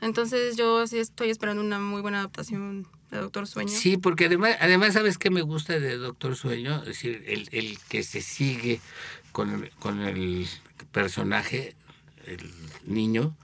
[0.00, 3.70] Entonces yo sí estoy esperando una muy buena adaptación de Doctor Sueño.
[3.70, 6.80] Sí, porque además, además ¿sabes qué me gusta de Doctor Sueño?
[6.80, 8.80] Es decir, el, el que se sigue
[9.32, 10.46] con con el
[10.96, 11.74] personaje,
[12.26, 12.40] el
[12.86, 13.36] niño,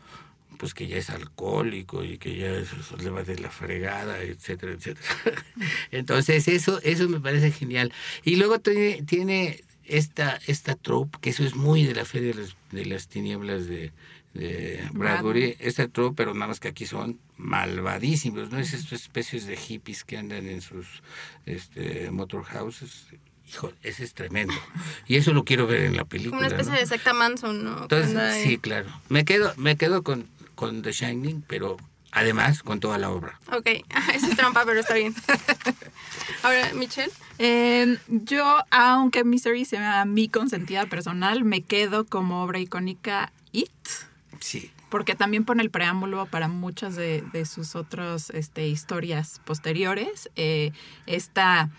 [0.57, 4.73] pues que ya es alcohólico y que ya eso le va de la fregada, etcétera,
[4.73, 5.07] etcétera.
[5.91, 7.93] Entonces eso, eso me parece genial.
[8.25, 12.33] Y luego tiene, tiene esta, esta trope, que eso es muy de la fe de
[12.33, 13.93] las, de las tinieblas de,
[14.33, 18.59] de Bradbury, esta trope, pero nada más que aquí son malvadísimos, ¿no?
[18.59, 21.03] Es estas especies de hippies que andan en sus
[21.45, 23.09] este, motor houses.
[23.53, 24.55] Hijo, ese es tremendo.
[25.07, 26.39] Y eso lo quiero ver en la película.
[26.39, 26.79] Como una especie ¿no?
[26.79, 27.83] de secta Manson, ¿no?
[27.83, 28.89] Entonces, sí, claro.
[29.09, 31.77] Me quedo, me quedo con, con The Shining, pero
[32.13, 33.39] además con toda la obra.
[33.53, 33.67] Ok,
[34.15, 35.15] eso es trampa, pero está bien.
[36.43, 37.13] Ahora, Michelle.
[37.39, 43.71] Eh, yo, aunque Mystery sea mi consentida personal, me quedo como obra icónica It.
[44.41, 44.73] Sí.
[44.89, 50.31] porque también pone el preámbulo para muchas de, de sus otras este, historias posteriores.
[50.35, 50.73] Eh,
[51.07, 51.71] esta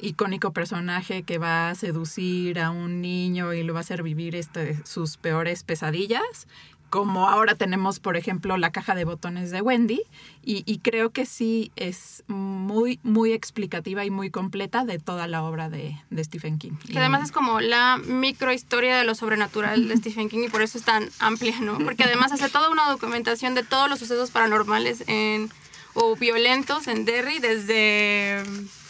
[0.00, 4.34] icónico personaje que va a seducir a un niño y lo va a hacer vivir
[4.36, 6.46] este, sus peores pesadillas.
[6.90, 10.02] Como ahora tenemos, por ejemplo, la caja de botones de Wendy,
[10.44, 15.42] y, y creo que sí es muy, muy explicativa y muy completa de toda la
[15.42, 16.72] obra de, de Stephen King.
[16.88, 20.78] Que además es como la microhistoria de lo sobrenatural de Stephen King y por eso
[20.78, 21.78] es tan amplia, ¿no?
[21.78, 25.50] Porque además hace toda una documentación de todos los sucesos paranormales en,
[25.94, 28.44] o violentos en Derry desde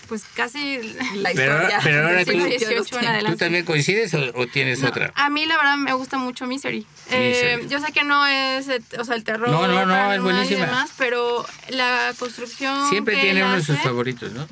[0.04, 0.78] pues casi
[1.16, 3.26] la Pero- historia pero ahora del tú- en.
[3.32, 5.12] ¿Tú también coincides o, o tienes No, otra?
[5.14, 6.86] A mí la verdad me gusta mucho Misery.
[7.10, 7.68] Eh, Misery.
[7.68, 9.48] yo sé que no es, eh, o sea, el terror.
[9.50, 10.66] No, no, no, es paranormal y buenísima.
[10.66, 12.88] demás, pero la construcción.
[12.88, 14.46] Siempre tiene uno de sus favoritos, ¿no?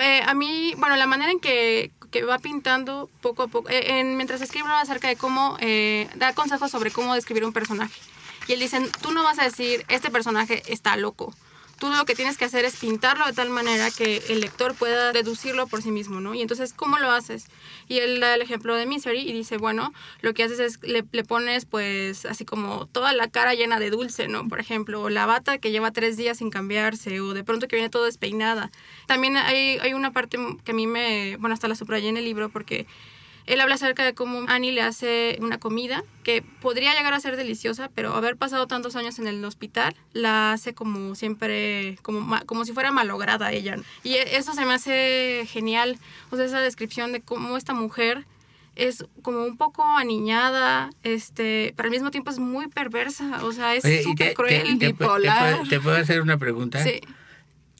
[0.00, 3.98] eh, a mí, bueno, la manera en que, que va pintando poco a poco, eh,
[4.00, 7.98] en- mientras escribe acerca de cómo, eh, da consejos sobre cómo describir un personaje.
[8.48, 11.34] Y él dice, tú no vas a decir, este personaje está loco.
[11.80, 15.12] Tú lo que tienes que hacer es pintarlo de tal manera que el lector pueda
[15.12, 16.34] deducirlo por sí mismo, ¿no?
[16.34, 17.46] Y entonces, ¿cómo lo haces?
[17.88, 21.02] Y él da el ejemplo de Misery y dice, bueno, lo que haces es, le,
[21.24, 24.46] pones pues así como toda la cara llena de dulce, ¿no?
[24.46, 27.88] Por ejemplo, la bata que lleva tres días sin cambiarse, o de pronto que viene
[27.88, 28.70] todo despeinada.
[29.06, 32.26] También hay, hay una parte que a mí me, bueno, hasta la subrayé en el
[32.26, 32.86] libro porque
[33.46, 37.36] él habla acerca de cómo Annie le hace una comida que podría llegar a ser
[37.36, 42.64] deliciosa, pero haber pasado tantos años en el hospital la hace como siempre, como, como
[42.64, 43.76] si fuera malograda ella.
[44.02, 45.98] Y e- eso se me hace genial,
[46.30, 48.26] o sea, esa descripción de cómo esta mujer
[48.76, 53.74] es como un poco aniñada, este, pero al mismo tiempo es muy perversa, o sea,
[53.74, 54.78] es Oye, ¿y súper cruel.
[54.78, 55.56] te- bipolar.
[55.56, 56.82] puedo- te puedo hacer una pregunta?
[56.82, 57.00] Sí.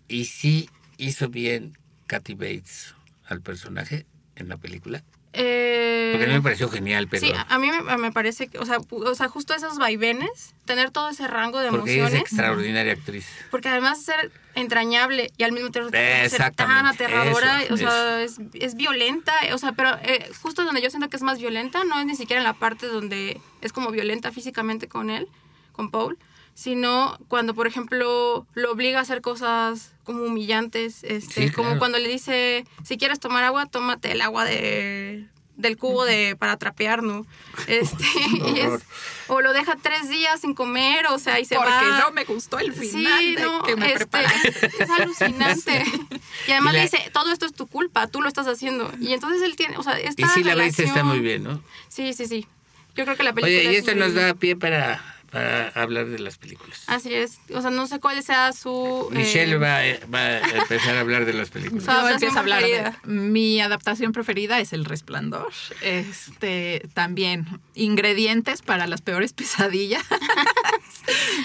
[0.08, 2.94] ¿Y si hizo bien Kathy Bates
[3.26, 4.04] al personaje
[4.34, 5.02] en la película?
[5.32, 7.24] Eh, Porque a mí me pareció genial, pero...
[7.24, 10.90] Sí, a mí me, me parece que, o sea, o sea, justo esos vaivenes, tener
[10.90, 13.28] todo ese rango de porque ella es emociones, extraordinaria actriz.
[13.50, 18.38] porque además ser entrañable y al mismo tiempo ser tan aterradora, eso, o sea, es,
[18.54, 22.00] es violenta, o sea, pero eh, justo donde yo siento que es más violenta, no
[22.00, 25.28] es ni siquiera en la parte donde es como violenta físicamente con él,
[25.72, 26.18] con Paul,
[26.60, 31.78] sino cuando, por ejemplo, lo obliga a hacer cosas como humillantes, este, Sí, como claro.
[31.78, 36.56] cuando le dice, si quieres tomar agua, tómate el agua de del cubo de para
[36.58, 37.26] trapear, ¿no?
[37.66, 38.04] Este,
[38.54, 38.82] y es- horror.
[39.28, 41.98] o lo deja tres días sin comer, o sea, y se Porque va.
[41.98, 45.82] no me gustó el final Sí, de no, que me este, es, es alucinante.
[46.46, 48.90] Y además Y la- le dice, todo esto es tu culpa, tú lo estás haciendo.
[49.00, 51.62] Y entonces él tiene, o sea, esta Y sí, la está muy bien, ¿no?
[51.88, 52.46] Sí, sí, sí.
[52.94, 56.06] Yo creo que la película Oye, y es esto nos da pie para, para hablar
[56.06, 56.82] de las películas.
[56.86, 57.38] Así es.
[57.54, 59.08] O sea, no sé cuál sea su...
[59.12, 61.84] eh, Michelle va, a- va a empezar a hablar de las películas.
[61.84, 65.52] Su adaptación a hablar de mi adaptación preferida es El Resplandor.
[65.82, 70.04] Este también ingredientes para las peores pesadillas.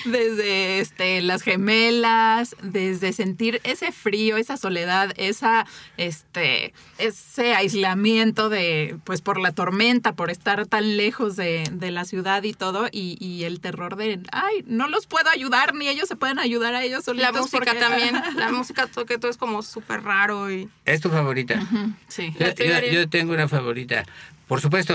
[0.05, 5.65] desde este las gemelas, desde sentir ese frío, esa soledad, esa
[5.97, 12.05] este ese aislamiento de pues por la tormenta, por estar tan lejos de, de la
[12.05, 16.07] ciudad y todo y, y el terror de ay, no los puedo ayudar ni ellos
[16.07, 18.15] se pueden ayudar a ellos La solitos música porque- también.
[18.35, 20.69] La música, todo, que todo es como súper raro y...
[20.85, 21.59] ¿Es tu favorita?
[22.07, 22.33] Sí.
[22.39, 22.95] Yo, La yo- Ariel.
[22.95, 24.03] yo tengo una favorita.
[24.47, 24.93] Por supuesto,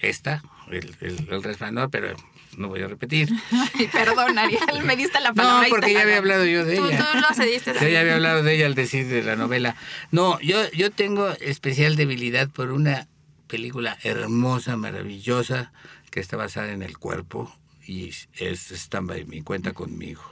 [0.00, 2.14] esta, el, el, el resplandor, pero
[2.56, 3.28] no voy a repetir.
[3.52, 5.62] Ay, perdón, Ariel, me diste la palabra.
[5.64, 6.98] No, porque ya la había hablado yo de Tú, ella.
[7.12, 7.72] tú lo cediste.
[7.80, 9.76] Yo ya había hablado de ella al decir de la novela.
[10.10, 13.06] No, yo, yo tengo especial debilidad por una
[13.46, 15.72] película hermosa, maravillosa,
[16.10, 17.54] que está basada en el cuerpo
[17.88, 20.22] y es Stand By Me, cuenta conmigo.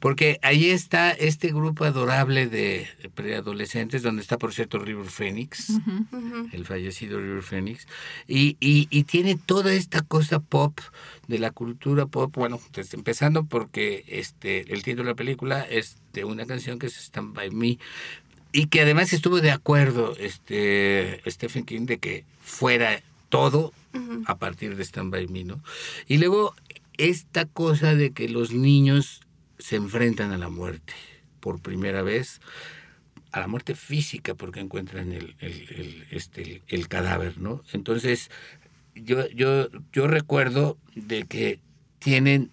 [0.00, 5.74] Porque ahí está este grupo adorable de preadolescentes, donde está, por cierto, River Phoenix,
[6.52, 7.86] el fallecido River Phoenix,
[8.26, 10.80] y, y, y tiene toda esta cosa pop,
[11.26, 15.96] de la cultura pop, bueno, desde empezando porque este el título de la película es
[16.14, 17.78] de una canción que es Stand By Me,
[18.50, 23.74] y que además estuvo de acuerdo este Stephen King de que fuera todo
[24.26, 25.60] a partir de Stand By Me, ¿no?
[26.06, 26.54] Y luego
[26.98, 29.22] esta cosa de que los niños
[29.58, 30.92] se enfrentan a la muerte
[31.40, 32.40] por primera vez,
[33.32, 37.62] a la muerte física porque encuentran el, el, este, el cadáver, ¿no?
[37.72, 38.30] Entonces,
[38.94, 41.60] yo, yo, yo recuerdo de que
[41.98, 42.50] tienen,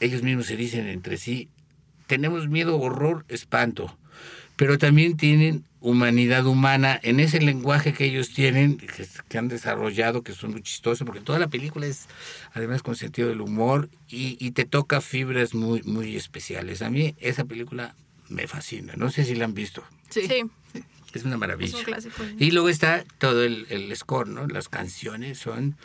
[0.00, 1.48] ellos mismos se dicen entre sí,
[2.06, 3.96] tenemos miedo, horror, espanto,
[4.56, 10.22] pero también tienen humanidad humana en ese lenguaje que ellos tienen, que, que han desarrollado,
[10.22, 12.08] que son muy chistosos, porque toda la película es
[12.54, 16.82] además con sentido del humor y, y te toca fibras muy, muy especiales.
[16.82, 17.94] A mí esa película
[18.28, 19.84] me fascina, no sé si la han visto.
[20.10, 20.28] Sí,
[21.14, 21.68] Es una maravilla.
[21.70, 22.22] es un clásico.
[22.38, 24.46] Y luego está todo el, el score, ¿no?
[24.48, 25.76] Las canciones son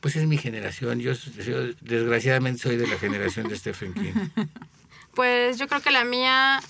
[0.00, 1.00] Pues es mi generación.
[1.00, 1.12] Yo,
[1.44, 4.14] yo desgraciadamente soy de la generación de Stephen King.
[5.12, 6.60] Pues yo creo que la mía,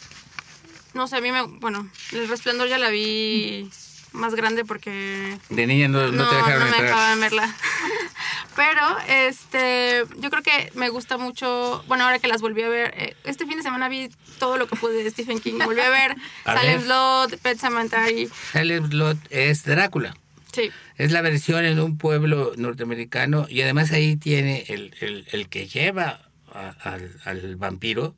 [0.94, 3.68] no sé, a mí me, bueno, El Resplandor ya la vi
[4.12, 6.82] más grande porque De niña no, no, te dejaron no me entrar.
[6.84, 7.54] dejaban verla.
[8.56, 12.92] Pero este, yo creo que me gusta mucho, bueno, ahora que las volví a ver,
[12.96, 15.54] eh, este fin de semana vi todo lo que pude de Stephen King.
[15.64, 16.80] Volví a ver A ver.
[16.82, 18.28] Slot, Pet Sematary.
[18.52, 20.16] Silent Slot es Drácula.
[20.52, 20.70] Sí.
[20.96, 25.68] Es la versión en un pueblo norteamericano y además ahí tiene el, el, el que
[25.68, 28.16] lleva a- al, al vampiro,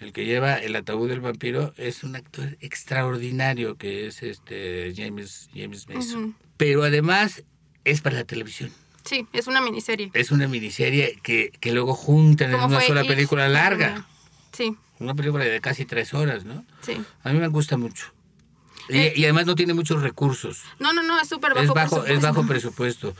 [0.00, 5.48] el que lleva el ataúd del vampiro, es un actor extraordinario que es este James,
[5.54, 6.36] James Mason.
[6.56, 7.42] Pero además
[7.84, 8.70] es para la televisión.
[9.04, 10.10] Sí, es una miniserie.
[10.14, 14.06] Es una miniserie que, que luego juntan en una sola película larga.
[14.52, 16.64] Sí, Una película de casi tres horas, ¿no?
[16.82, 17.02] sí.
[17.22, 18.12] A mí me gusta mucho.
[18.88, 20.62] Y, Eh, y además no tiene muchos recursos.
[20.78, 22.26] No, no, no, es súper bajo es bajo, es presupuesto.
[22.34, 23.16] bajo presupuesto.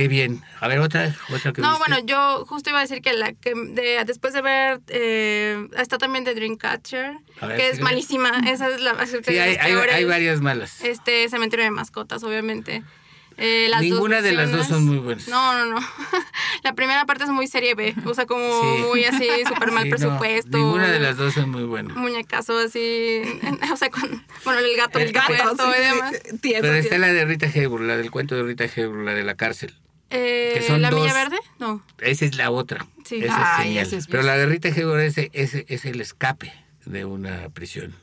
[0.00, 0.42] Qué bien.
[0.60, 1.84] A ver, otra, otra que No, viste.
[1.86, 5.98] bueno, yo justo iba a decir que la que de, después de ver eh, está
[5.98, 8.30] también de Dreamcatcher, ver, que es malísima.
[8.48, 10.82] Esa es la Sí, hay, hay, hay varias malas.
[10.82, 12.82] Este cementerio de mascotas, obviamente.
[13.42, 15.26] Eh, las dos Ninguna de las dos son muy buenas.
[15.28, 15.80] No, no, no.
[16.62, 18.82] la primera parte es muy serie B, o sea, como Sí.
[18.82, 20.58] muy así, súper mal Sí, no, presupuesto.
[20.58, 21.96] ninguna de las dos son muy buenas.
[21.96, 23.22] Muñecazo así,
[23.72, 26.16] o sea, con, bueno, el gato, el, El gato gato, y demás.
[26.42, 29.34] Pero está la de Rita Hayworth, la del cuento de Rita Hayworth, la de la
[29.36, 29.74] cárcel.
[30.10, 31.00] Eh, Que son ¿La dos.
[31.00, 31.36] Milla Verde?
[31.58, 31.82] No.
[32.00, 32.86] Esa es la otra.
[33.04, 33.22] Sí.
[33.22, 33.86] Esa Ay, es genial.
[33.86, 36.52] esa es Pero la de Rita Hayworth es, es, es el escape
[36.84, 37.94] de una prisión.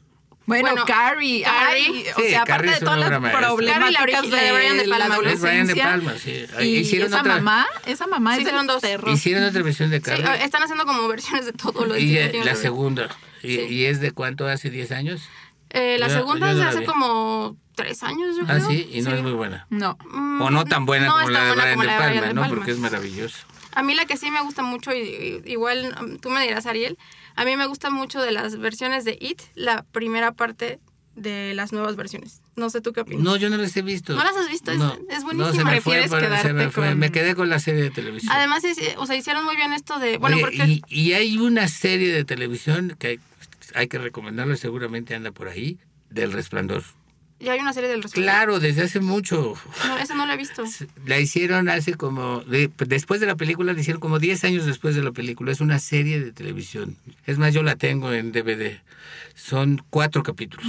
[0.46, 2.06] Bueno, Bueno, Carrie, Carrie.
[2.16, 4.88] o Sí, sea, aparte Carrie de es todas las problemáticas la de, de Brian De
[4.88, 5.30] la Palma.
[5.32, 5.76] Es Brian De.
[5.76, 6.46] Palma, sí.
[6.62, 8.82] Y Hicieron esa otra- mamá, esa mamá Sí, del dos.
[8.82, 9.10] terror.
[9.14, 10.46] Hicieron otra versión de Sí, Carrie.
[10.46, 13.10] están haciendo como versiones de todo lo de y King la segunda.
[13.44, 13.62] Y, Sí.
[13.70, 14.48] y es de cuánto?
[14.48, 15.22] ¿Hace 10 años?
[15.72, 16.86] Eh, la Yo- segunda yo es de la hace vi.
[16.86, 18.68] como tres años, yo Ah, creo.
[18.68, 19.68] sí, y no es muy buena.
[19.70, 19.98] No.
[20.42, 22.10] O no tan buena no como la de buena Brian como De la de Palma,
[22.12, 22.42] Brian De ¿no?
[22.42, 22.56] Palma.
[22.56, 23.38] Porque es maravilloso.
[23.74, 24.98] A mí la que sí me gusta mucho, y,
[25.46, 26.98] y- igual um, tú me dirás, Ariel,
[27.36, 30.80] a mí me gusta mucho de las versiones de It, la primera parte
[31.16, 32.42] de las nuevas versiones.
[32.56, 33.24] No sé tú qué opinas.
[33.24, 34.16] No, yo no las he visto.
[34.16, 34.72] ¿No las has visto?
[34.72, 38.32] Es- es No, me fue, quedarte me con- Me quedé con la serie de televisión.
[38.34, 40.18] Además, es- o sea, hicieron muy bien esto de...
[40.18, 40.64] Bueno, Oye, porque...
[40.66, 43.20] y, y hay una serie de televisión que hay,
[43.76, 45.78] hay que recomendarlo, seguramente anda por ahí,
[46.10, 46.84] del Resplandor.
[47.40, 48.34] Ya hay una serie del resplandor.
[48.34, 49.54] Claro, desde hace mucho.
[49.88, 50.64] No, esa no la he visto.
[51.06, 54.96] La hicieron hace como, de- después de la película, la hicieron como 10 años después
[54.96, 55.52] de la película.
[55.52, 56.98] Es una serie de televisión.
[57.28, 58.82] Es más, yo la tengo en DVD.
[59.36, 60.66] Son cuatro capítulos.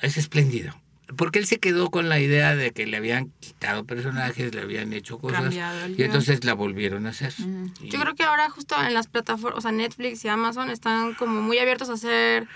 [0.00, 0.74] Es espléndido.
[1.16, 4.92] Porque él se quedó con la idea de que le habían quitado personajes, le habían
[4.92, 5.54] hecho cosas.
[5.96, 7.32] Y entonces la volvieron a hacer.
[7.82, 11.14] Y- Yo creo que ahora justo en las plataformas, o sea, Netflix y Amazon están
[11.14, 12.46] como muy abiertos a hacer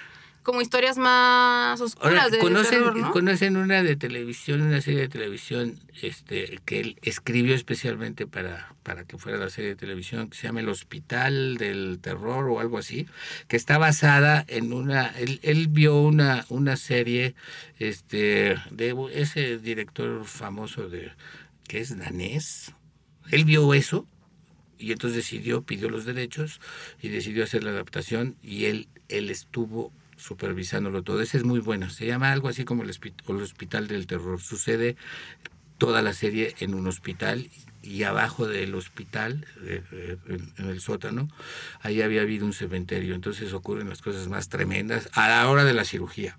[0.43, 3.13] como historias más oscuras Ahora, de ¿conocen, terror, ¿no?
[3.13, 9.05] conocen una de televisión, una serie de televisión este, que él escribió especialmente para, para
[9.05, 12.79] que fuera la serie de televisión, que se llama El Hospital del Terror o algo
[12.79, 13.07] así,
[13.49, 15.09] que está basada en una...
[15.19, 17.35] Él, él vio una, una serie
[17.79, 21.13] este, de ese director famoso de
[21.69, 22.73] que es danés.
[23.31, 24.07] Él vio eso
[24.79, 26.61] y entonces decidió, pidió los derechos
[27.01, 31.21] y decidió hacer la adaptación y él, él estuvo supervisándolo todo.
[31.23, 31.91] Esa es muy buena.
[31.91, 34.41] Se llama algo así como el, hospi- el Hospital del Terror.
[34.41, 34.97] Sucede
[35.79, 37.51] toda la serie en un hospital
[37.83, 40.17] y abajo del hospital, eh, eh,
[40.59, 41.29] en, el sótano,
[41.81, 43.15] ahí había habido un cementerio.
[43.17, 46.39] Entonces ocurren las cosas más tremendas a la hora de la cirugía.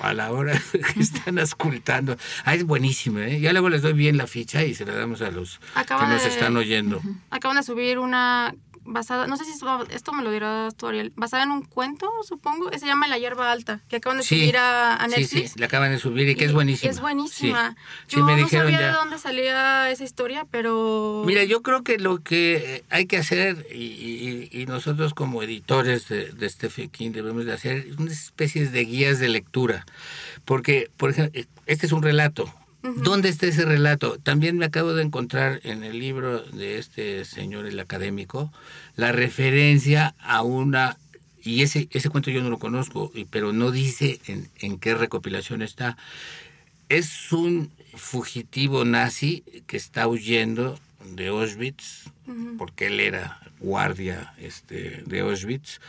[0.00, 0.58] A la hora
[0.94, 2.16] que están auscultando.
[2.44, 3.40] Ah, es buenísimo, ¿eh?
[3.40, 6.22] Ya luego les doy bien la ficha y se la damos a los que nos
[6.22, 7.00] de- están oyendo.
[7.30, 8.54] Acaban de subir una
[8.86, 12.08] basada, no sé si esto, esto me lo dirás tú, Ariel, basada en un cuento,
[12.26, 15.52] supongo, se llama La hierba alta, que acaban de Sí, subir a, a sí, Netflix.
[15.52, 16.90] sí, la acaban de subir y que es buenísima.
[16.90, 17.76] Es buenísima.
[18.06, 18.86] Sí, Yo Sí, me no sabía ya.
[18.88, 21.22] de dónde salía esa historia, pero...
[21.26, 26.08] Mira, yo creo que lo que hay que hacer, y, y- y nosotros como editores
[26.08, 29.84] de, de Stephen King debemos de hacer unas especies de guías de lectura.
[30.44, 32.52] Porque, por ejemplo, este es un relato.
[32.94, 34.18] ¿Dónde está ese relato?
[34.18, 38.52] También me acabo de encontrar en el libro de este señor, el académico,
[38.94, 40.96] la referencia a una
[41.42, 45.62] y ese, ese cuento yo no lo conozco, pero no dice en, en qué recopilación
[45.62, 45.96] está.
[46.88, 50.78] Es un fugitivo nazi que está huyendo
[51.14, 52.10] de Auschwitz
[52.58, 55.80] porque él era guardia este, de Auschwitz.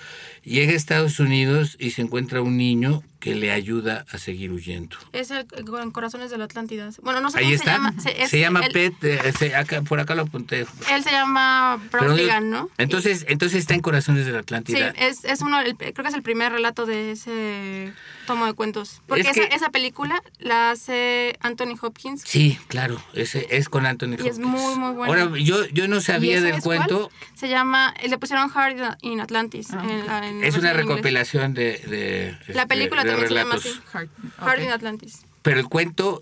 [0.44, 4.96] Llega a Estados Unidos y se encuentra un niño que le ayuda a seguir huyendo.
[5.12, 6.90] Es el con Corazones de la Atlántida.
[7.02, 7.72] Bueno, no sé Ahí cómo está.
[8.02, 8.24] se llama.
[8.24, 10.62] es- Se llama él- Pet, eh, se- acá- por acá lo apunté.
[10.92, 12.70] Él se llama Brown ¿no?
[12.78, 14.90] Entonces, entonces está en Corazones de la Sí, Atlántida.
[14.92, 17.92] es, es uno, el- creo que es el primer relato de ese
[18.28, 19.02] tomo de cuentos.
[19.08, 22.22] Porque Es esa, que- esa película la hace Anthony Hopkins.
[22.24, 24.40] Sí, claro, ese es con Anthony Y es Hopkins.
[24.40, 25.24] muy, muy bueno.
[25.24, 26.78] Ahora, yo, yo no sabía ese del es cuál?
[26.78, 27.12] cuento.
[27.36, 29.68] Se llama, le pusieron Hard in Atlantis.
[29.74, 33.34] Ah, en la- en Es una recopilación de, de, La este, película de también se
[33.36, 33.66] llama relatos.
[33.72, 33.82] así.
[33.94, 34.10] Hard-
[34.40, 34.66] Hard ok.
[34.66, 35.27] in Atlantis.
[35.48, 36.20] Pero el cuento,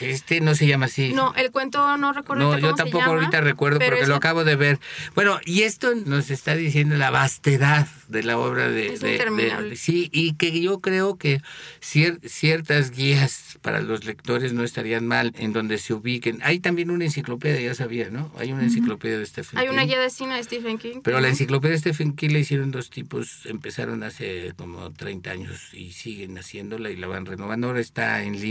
[0.00, 1.12] este no se llama así.
[1.12, 4.14] No, el cuento no recuerdo No, yo cómo se tampoco llama, ahorita recuerdo porque lo
[4.16, 4.78] acabo de ver.
[5.14, 8.94] Bueno, y esto nos está diciendo la vastedad de la obra de...
[8.94, 9.76] Es de- de- interminable.
[9.76, 11.40] sí, y que yo creo que
[11.80, 16.38] cier- ciertas guías para los lectores no estarían mal en donde se ubiquen.
[16.42, 18.32] Hay también una enciclopedia, ya sabía, ¿no?
[18.38, 19.88] Hay una enciclopedia de Stephen Hay una King.
[19.88, 21.00] guía de cine de Stephen King.
[21.04, 25.74] Pero la enciclopedia de Stephen King la hicieron dos tipos, empezaron hace como 30 años
[25.74, 27.66] y siguen haciéndola y la van renovando.
[27.68, 28.47] Ahora está en línea,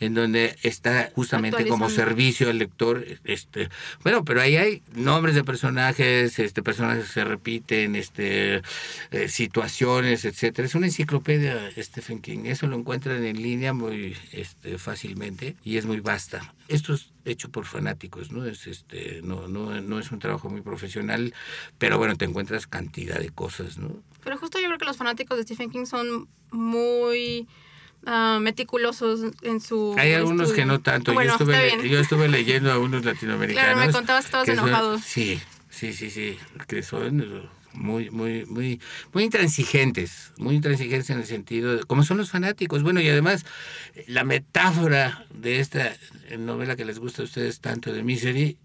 [0.00, 3.04] en donde está justamente como servicio al lector.
[3.24, 3.68] Este,
[4.02, 8.62] bueno, pero ahí hay nombres de personajes, este, personajes que se repiten, este,
[9.10, 10.66] eh, situaciones, etcétera.
[10.66, 12.40] Es una enciclopedia Stephen King.
[12.44, 16.54] Eso lo encuentran en línea muy este, fácilmente y es muy vasta.
[16.68, 18.46] Esto es hecho por fanáticos, ¿no?
[18.46, 21.34] Es este, no, no, no es un trabajo muy profesional,
[21.78, 24.02] pero bueno, te encuentras cantidad de cosas, ¿no?
[24.22, 27.48] Pero justo yo creo que los fanáticos de Stephen King son muy
[28.06, 29.94] ah, meticulosos en su.
[29.98, 30.62] Hay algunos estudio.
[30.62, 31.12] que no tanto.
[31.12, 31.92] Bueno, yo, estuve, está le- bien.
[31.92, 33.72] yo estuve leyendo a unos latinoamericanos.
[33.74, 34.98] Claro, me contabas que estabas enojado.
[34.98, 38.80] sí, sí, sí, sí, que son muy, muy, muy,
[39.12, 42.82] muy intransigentes, muy intransigentes en el sentido de, como son los fanáticos.
[42.82, 43.44] Bueno, y además,
[44.06, 45.94] la metáfora de esta
[46.38, 48.56] novela que les gusta a ustedes tanto de Misery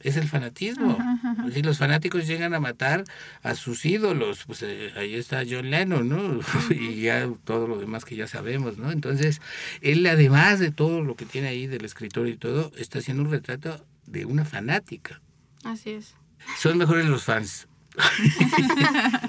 [0.00, 0.98] es el fanatismo.
[1.44, 3.04] Decir, los fanáticos llegan a matar
[3.42, 4.44] a sus ídolos.
[4.46, 6.40] Pues eh, ahí está John Lennon, ¿no?
[6.70, 8.90] y ya todo lo demás que ya sabemos, ¿no?
[8.90, 9.40] Entonces,
[9.80, 13.30] él además de todo lo que tiene ahí del escritor y todo, está haciendo un
[13.30, 15.20] retrato de una fanática.
[15.64, 16.14] Así es.
[16.58, 17.68] Son mejores los fans.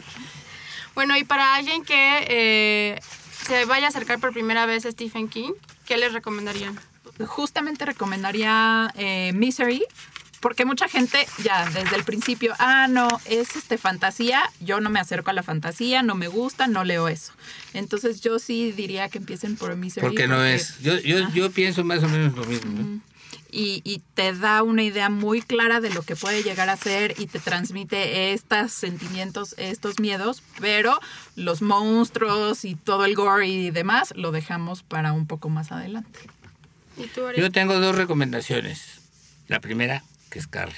[0.94, 3.00] Bueno, y para alguien que eh,
[3.46, 5.52] se vaya a acercar por primera vez a Stephen King,
[5.86, 6.78] ¿qué les recomendarían?
[7.26, 9.84] Justamente recomendaría eh, Misery,
[10.42, 15.00] porque mucha gente ya desde el principio, ah, no, es este fantasía, yo no me
[15.00, 17.32] acerco a la fantasía, no me gusta, no leo eso.
[17.74, 20.06] Entonces yo sí diría que empiecen por Misery.
[20.06, 20.80] Porque no es.
[20.82, 23.12] Yo, yo, yo pienso más o menos lo mismo, ¿no?
[23.52, 27.16] y, y te da una idea muy clara de lo que puede llegar a ser
[27.20, 31.00] y te transmite estos sentimientos, estos miedos, pero
[31.36, 36.20] los monstruos y todo el gore y demás lo dejamos para un poco más adelante.
[36.98, 37.39] ¿Y tú, Ari?
[37.39, 39.02] Yo tengo dos recomendaciones.
[39.48, 40.74] La primera, que es Carrie.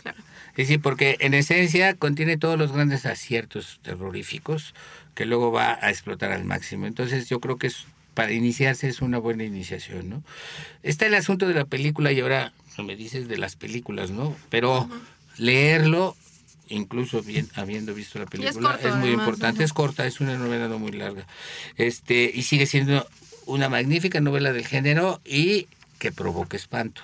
[0.00, 0.18] Claro.
[0.52, 4.74] Es decir, porque en esencia contiene todos los grandes aciertos terroríficos
[5.14, 6.86] que luego va a explotar al máximo.
[6.86, 10.22] Entonces yo creo que es, para iniciarse es una buena iniciación, ¿no?
[10.82, 12.52] Está el asunto de la película y ahora
[12.84, 14.36] me dices de las películas, ¿no?
[14.50, 14.88] Pero
[15.38, 16.16] leerlo,
[16.68, 19.64] incluso bien, habiendo visto la película, es, corto, muy además, importante.
[19.64, 21.26] Es corta, es una novela no muy larga.
[21.76, 23.06] Este, y sigue siendo
[23.46, 25.66] una magnífica novela del género y
[25.98, 27.02] que provoca espanto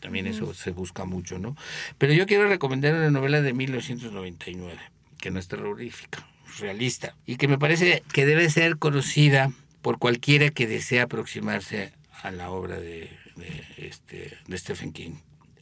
[0.00, 1.56] también eso se busca mucho, ¿no?
[1.98, 4.78] Pero yo quiero recomendar una novela de 1999,
[5.18, 6.26] que no es terrorífica,
[6.58, 11.92] realista, y que me parece que debe ser conocida por cualquiera que desee aproximarse
[12.22, 15.12] a la obra de, de, este, de Stephen King.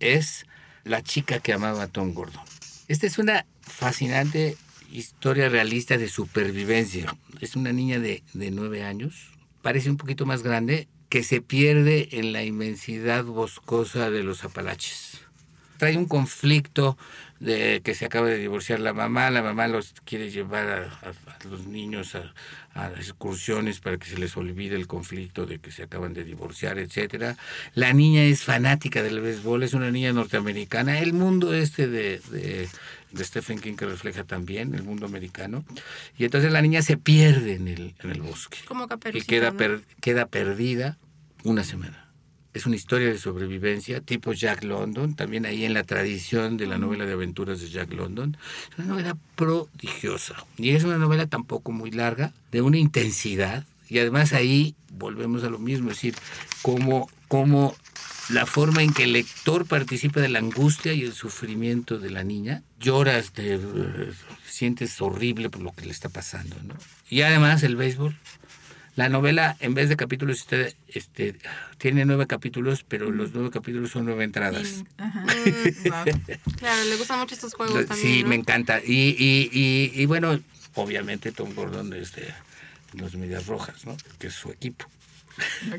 [0.01, 0.47] Es
[0.84, 2.43] La chica que amaba a Tom Gordon.
[2.86, 4.57] Esta es una fascinante
[4.91, 7.14] historia realista de supervivencia.
[7.41, 9.32] Es una niña de, de nueve años,
[9.62, 15.20] parece un poquito más grande, que se pierde en la inmensidad boscosa de los Apalaches.
[15.78, 16.98] Trae un conflicto
[17.40, 21.66] de que se acaba de divorciar la mamá, la mamá los quiere llevar a, los
[21.66, 22.32] niños a,
[22.96, 27.36] excursiones para que se les olvide el conflicto de que se acaban de divorciar, etcétera.
[27.74, 30.98] La niña es fanática del béisbol, es una niña norteamericana.
[30.98, 32.68] El mundo este de, de,
[33.12, 35.64] de Stephen King que refleja también el mundo americano.
[36.16, 39.56] Y entonces la niña se pierde en el, en el bosque Como y queda, ¿no?
[39.56, 40.98] per- queda perdida
[41.44, 42.04] una semana.
[42.54, 46.78] Es una historia de sobrevivencia tipo Jack London, también ahí en la tradición de la
[46.78, 48.36] novela de aventuras de Jack London.
[48.72, 53.98] Es una novela prodigiosa y es una novela tampoco muy larga, de una intensidad y
[53.98, 56.14] además ahí volvemos a lo mismo, es decir,
[56.62, 57.76] cómo, cómo
[58.30, 62.24] la forma en que el lector participa de la angustia y el sufrimiento de la
[62.24, 63.58] niña, lloras, te eh,
[64.46, 66.74] sientes horrible por lo que le está pasando, ¿no?
[67.08, 68.14] Y además el béisbol,
[68.96, 71.36] La novela, en vez de capítulos, este, este,
[71.78, 74.84] tiene nueve capítulos, pero los nueve capítulos son nueve entradas.
[74.98, 75.22] Ajá.
[75.22, 76.04] Mm, Wow.
[76.58, 78.08] claro, le gustan mucho estos juegos también.
[78.16, 78.28] sí, ¿no?
[78.30, 78.80] me encanta.
[78.84, 80.40] Y, y, y, y bueno,
[80.74, 82.26] obviamente Tom Gordon es de
[82.94, 83.96] los Medias Rojas, ¿no?
[84.18, 84.86] Que es su equipo.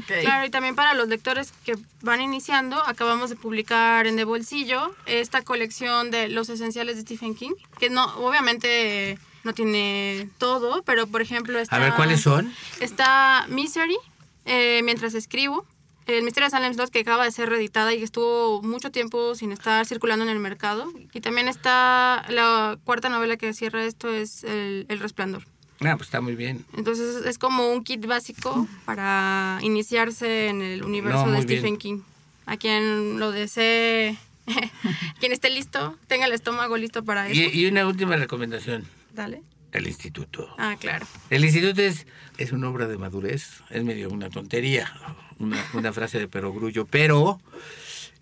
[0.07, 4.95] Claro, y también para los lectores que van iniciando, acabamos de publicar en De Bolsillo
[5.05, 11.07] esta colección de los esenciales de Stephen King, que no, obviamente no tiene todo, pero
[11.07, 11.75] por ejemplo está...
[11.75, 12.53] A ver, ¿cuáles son?
[12.79, 13.97] Está Misery,
[14.45, 15.65] eh, mientras escribo.
[16.07, 19.35] El misterio de Salem Slot, que acaba de ser reeditada y que estuvo mucho tiempo
[19.35, 20.91] sin estar circulando en el mercado.
[21.13, 25.43] Y también está la cuarta novela que cierra esto, es El, El Resplandor.
[25.81, 26.65] Ah, pues está muy bien.
[26.75, 31.59] Entonces es como un kit básico para iniciarse en el universo No, de bien.
[31.59, 31.99] Stephen King.
[32.45, 34.17] A quien lo desee,
[35.19, 37.57] quien esté listo, tenga el estómago listo para Y, eso.
[37.57, 39.41] y una última recomendación, Dale.
[39.71, 40.49] el instituto.
[40.57, 41.05] Ah, claro.
[41.29, 42.07] El instituto es,
[42.37, 44.91] es una obra de madurez, es medio una tontería,
[45.37, 47.39] una, una frase de perogrullo, pero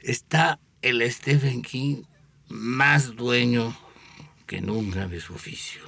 [0.01, 2.03] está el Stephen King
[2.49, 3.75] más dueño
[4.45, 5.81] que nunca de su oficio.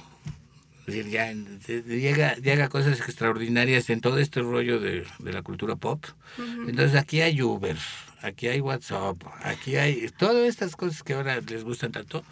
[0.86, 6.04] Ya llega, llega cosas extraordinarias en todo este rollo de, de la cultura pop.
[6.66, 7.76] Entonces aquí hay Uber,
[8.22, 12.24] aquí hay WhatsApp, aquí hay todas estas cosas que ahora les gustan tanto.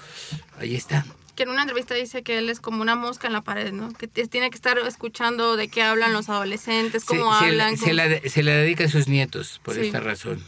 [0.59, 1.05] Ahí está.
[1.37, 3.93] Que en una entrevista dice que él es como una mosca en la pared, ¿no?
[3.93, 7.71] Que tiene que estar escuchando de qué hablan los adolescentes, cómo se, se hablan.
[7.73, 9.83] la- se cómo- la, de- se la dedica a sus nietos, por Sí.
[9.83, 10.43] esta razón.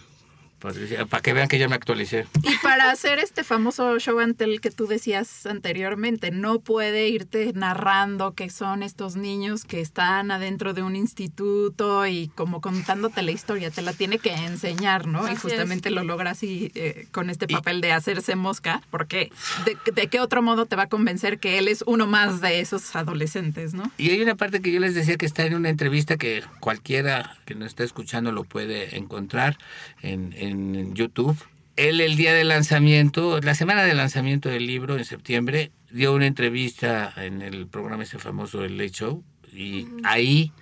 [0.60, 2.26] Por decir- para que vean que ya me actualicé.
[2.42, 7.50] Y para hacer este famoso show and tell que tú decías anteriormente, no puede irte
[7.54, 13.30] narrando que son estos niños que están adentro de un instituto y como contándote la
[13.30, 15.30] historia, te la tiene que enseñar, ¿no?
[15.30, 19.30] y justamente lo logra así eh, con este Y- papel de hacerse mosca, porque
[19.64, 22.60] de, de qué otro modo te va a convencer que él es uno más de
[22.60, 23.90] esos adolescentes, ¿no?
[23.96, 27.38] Y hay una parte que yo les decía que está en una entrevista que cualquiera
[27.46, 29.56] que nos está escuchando lo puede encontrar
[30.02, 30.49] en, en
[30.94, 31.36] YouTube.
[31.76, 36.26] Él el día del lanzamiento, la semana de lanzamiento del libro en septiembre, dio una
[36.26, 40.52] entrevista en el programa ese famoso El Late Show y ahí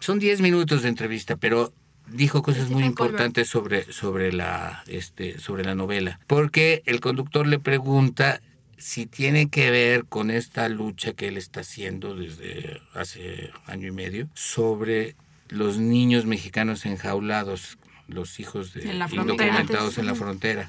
[0.00, 1.72] son 10 minutos de entrevista, pero
[2.10, 6.20] dijo cosas muy importantes sobre, sobre, la, este, sobre la novela.
[6.26, 8.40] Porque el conductor le pregunta
[8.76, 13.92] si tiene que ver con esta lucha que él está haciendo desde hace año y
[13.92, 15.16] medio sobre
[15.48, 17.78] los niños mexicanos enjaulados,
[18.08, 20.66] los hijos de En indocumentados en la frontera.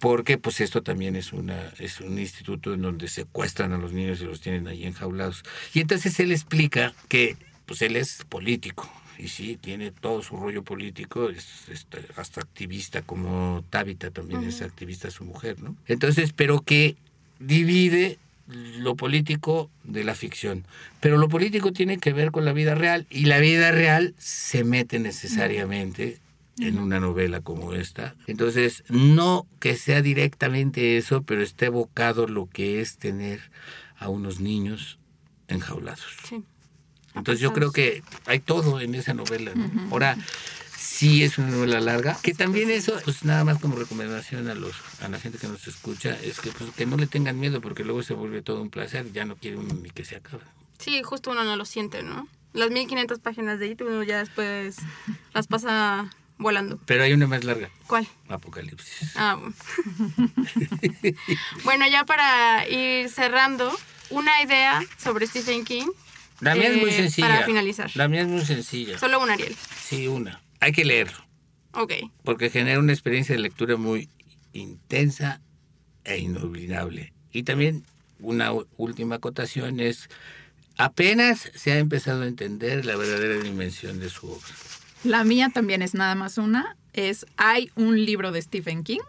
[0.00, 4.20] Porque pues esto también es una es un instituto en donde secuestran a los niños
[4.20, 5.44] y los tienen ahí enjaulados.
[5.72, 7.36] Y entonces él explica que
[7.66, 13.02] pues él es político y sí tiene todo su rollo político, es este, hasta activista
[13.02, 15.76] como Tabitha también es activista su mujer, ¿no?
[15.86, 16.96] Entonces, pero que
[17.38, 20.64] divide lo político de la ficción.
[21.00, 24.64] Pero lo político tiene que ver con la vida real y la vida real se
[24.64, 26.18] mete necesariamente
[26.58, 28.14] en una novela como esta.
[28.26, 33.50] Entonces, no que sea directamente eso, pero está evocado lo que es tener
[33.96, 34.98] a unos niños
[35.48, 36.06] enjaulados.
[36.28, 36.42] Sí.
[37.14, 39.52] Entonces yo creo que hay todo en esa novela.
[39.54, 39.88] ¿no?
[39.92, 40.16] Ahora,
[40.76, 44.74] sí es una novela larga, que también eso, pues nada más como recomendación a los
[45.00, 47.84] a la gente que nos escucha, es que pues que no le tengan miedo porque
[47.84, 50.42] luego se vuelve todo un placer, ya no quiere uno ni que se acabe.
[50.78, 52.28] Sí, justo uno no lo siente, ¿no?
[52.52, 54.76] Las 1500 páginas de YouTube ya después
[55.32, 56.78] las pasa volando.
[56.86, 58.06] Pero hay una más larga, ¿Cuál?
[58.28, 59.12] Apocalipsis.
[59.16, 59.54] Ah, bueno.
[61.64, 63.72] bueno, ya para ir cerrando,
[64.10, 65.86] una idea sobre Stephen King.
[66.40, 67.28] La mía es muy eh, sencilla.
[67.28, 67.90] Para finalizar.
[67.94, 68.98] La mía es muy sencilla.
[68.98, 69.54] Solo una, Ariel.
[69.82, 70.40] Sí, una.
[70.60, 71.18] Hay que leerlo,
[71.72, 71.92] Ok.
[72.22, 74.08] porque genera una experiencia de lectura muy
[74.52, 75.40] intensa
[76.04, 77.12] e inolvidable.
[77.32, 77.84] Y también
[78.20, 80.08] una última acotación es,
[80.76, 84.46] apenas se ha empezado a entender la verdadera dimensión de su obra.
[85.04, 89.00] La mía también es nada más una, es hay un libro de Stephen King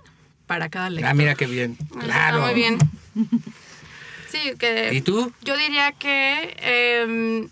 [0.46, 1.10] para cada lector.
[1.10, 1.78] Ah, mira qué bien.
[1.82, 2.41] Está Claro.
[2.41, 2.78] muy bien.
[4.28, 5.32] Sí, que ¿Y tú?
[5.43, 7.48] yo diría que eh,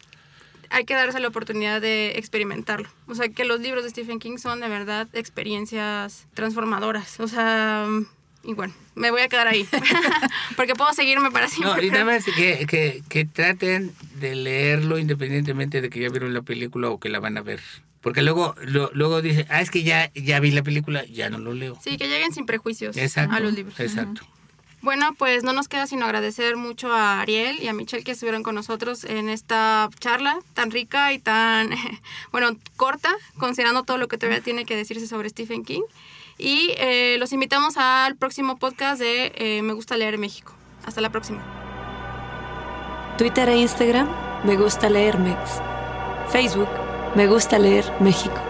[0.70, 2.90] hay que darse la oportunidad de experimentarlo.
[3.08, 7.22] O sea, que los libros de Stephen King son de verdad experiencias transformadoras.
[7.22, 7.88] O sea,
[8.44, 9.66] y bueno, me voy a quedar ahí.
[10.58, 11.84] Porque puedo seguirme para siempre.
[11.84, 16.34] No, y nada más que, que, que traten de leerlo independientemente de que ya vieron
[16.34, 17.62] la película o que la van a ver.
[18.04, 21.40] Porque luego, lo- luego dice, ah, es que ya, ya vi la película, ya no
[21.40, 21.80] lo leo.
[21.84, 23.36] Sí, que lleguen sin prejuicios Exacto.
[23.36, 23.80] a los libros.
[23.80, 24.22] Exacto.
[24.82, 28.44] Bueno, pues no nos queda sino agradecer mucho a Ariel y a Michelle que estuvieron
[28.44, 31.70] con nosotros en esta charla tan rica y tan,
[32.34, 35.84] bueno, corta, considerando todo lo que todavía tiene que decirse sobre Stephen King.
[36.38, 40.54] Y eh, los invitamos al próximo podcast de eh, Me Gusta Leer México.
[40.86, 41.42] Hasta la próxima.
[43.18, 44.10] Twitter e Instagram,
[44.44, 45.62] me gusta leer Mex.
[46.32, 46.68] Facebook,
[47.16, 48.42] Me gusta leer México.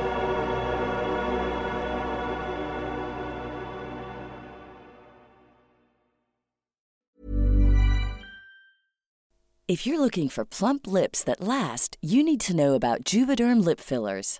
[9.67, 13.79] If you're looking for plump lips that last, you need to know about Juvederm lip
[13.79, 14.39] fillers.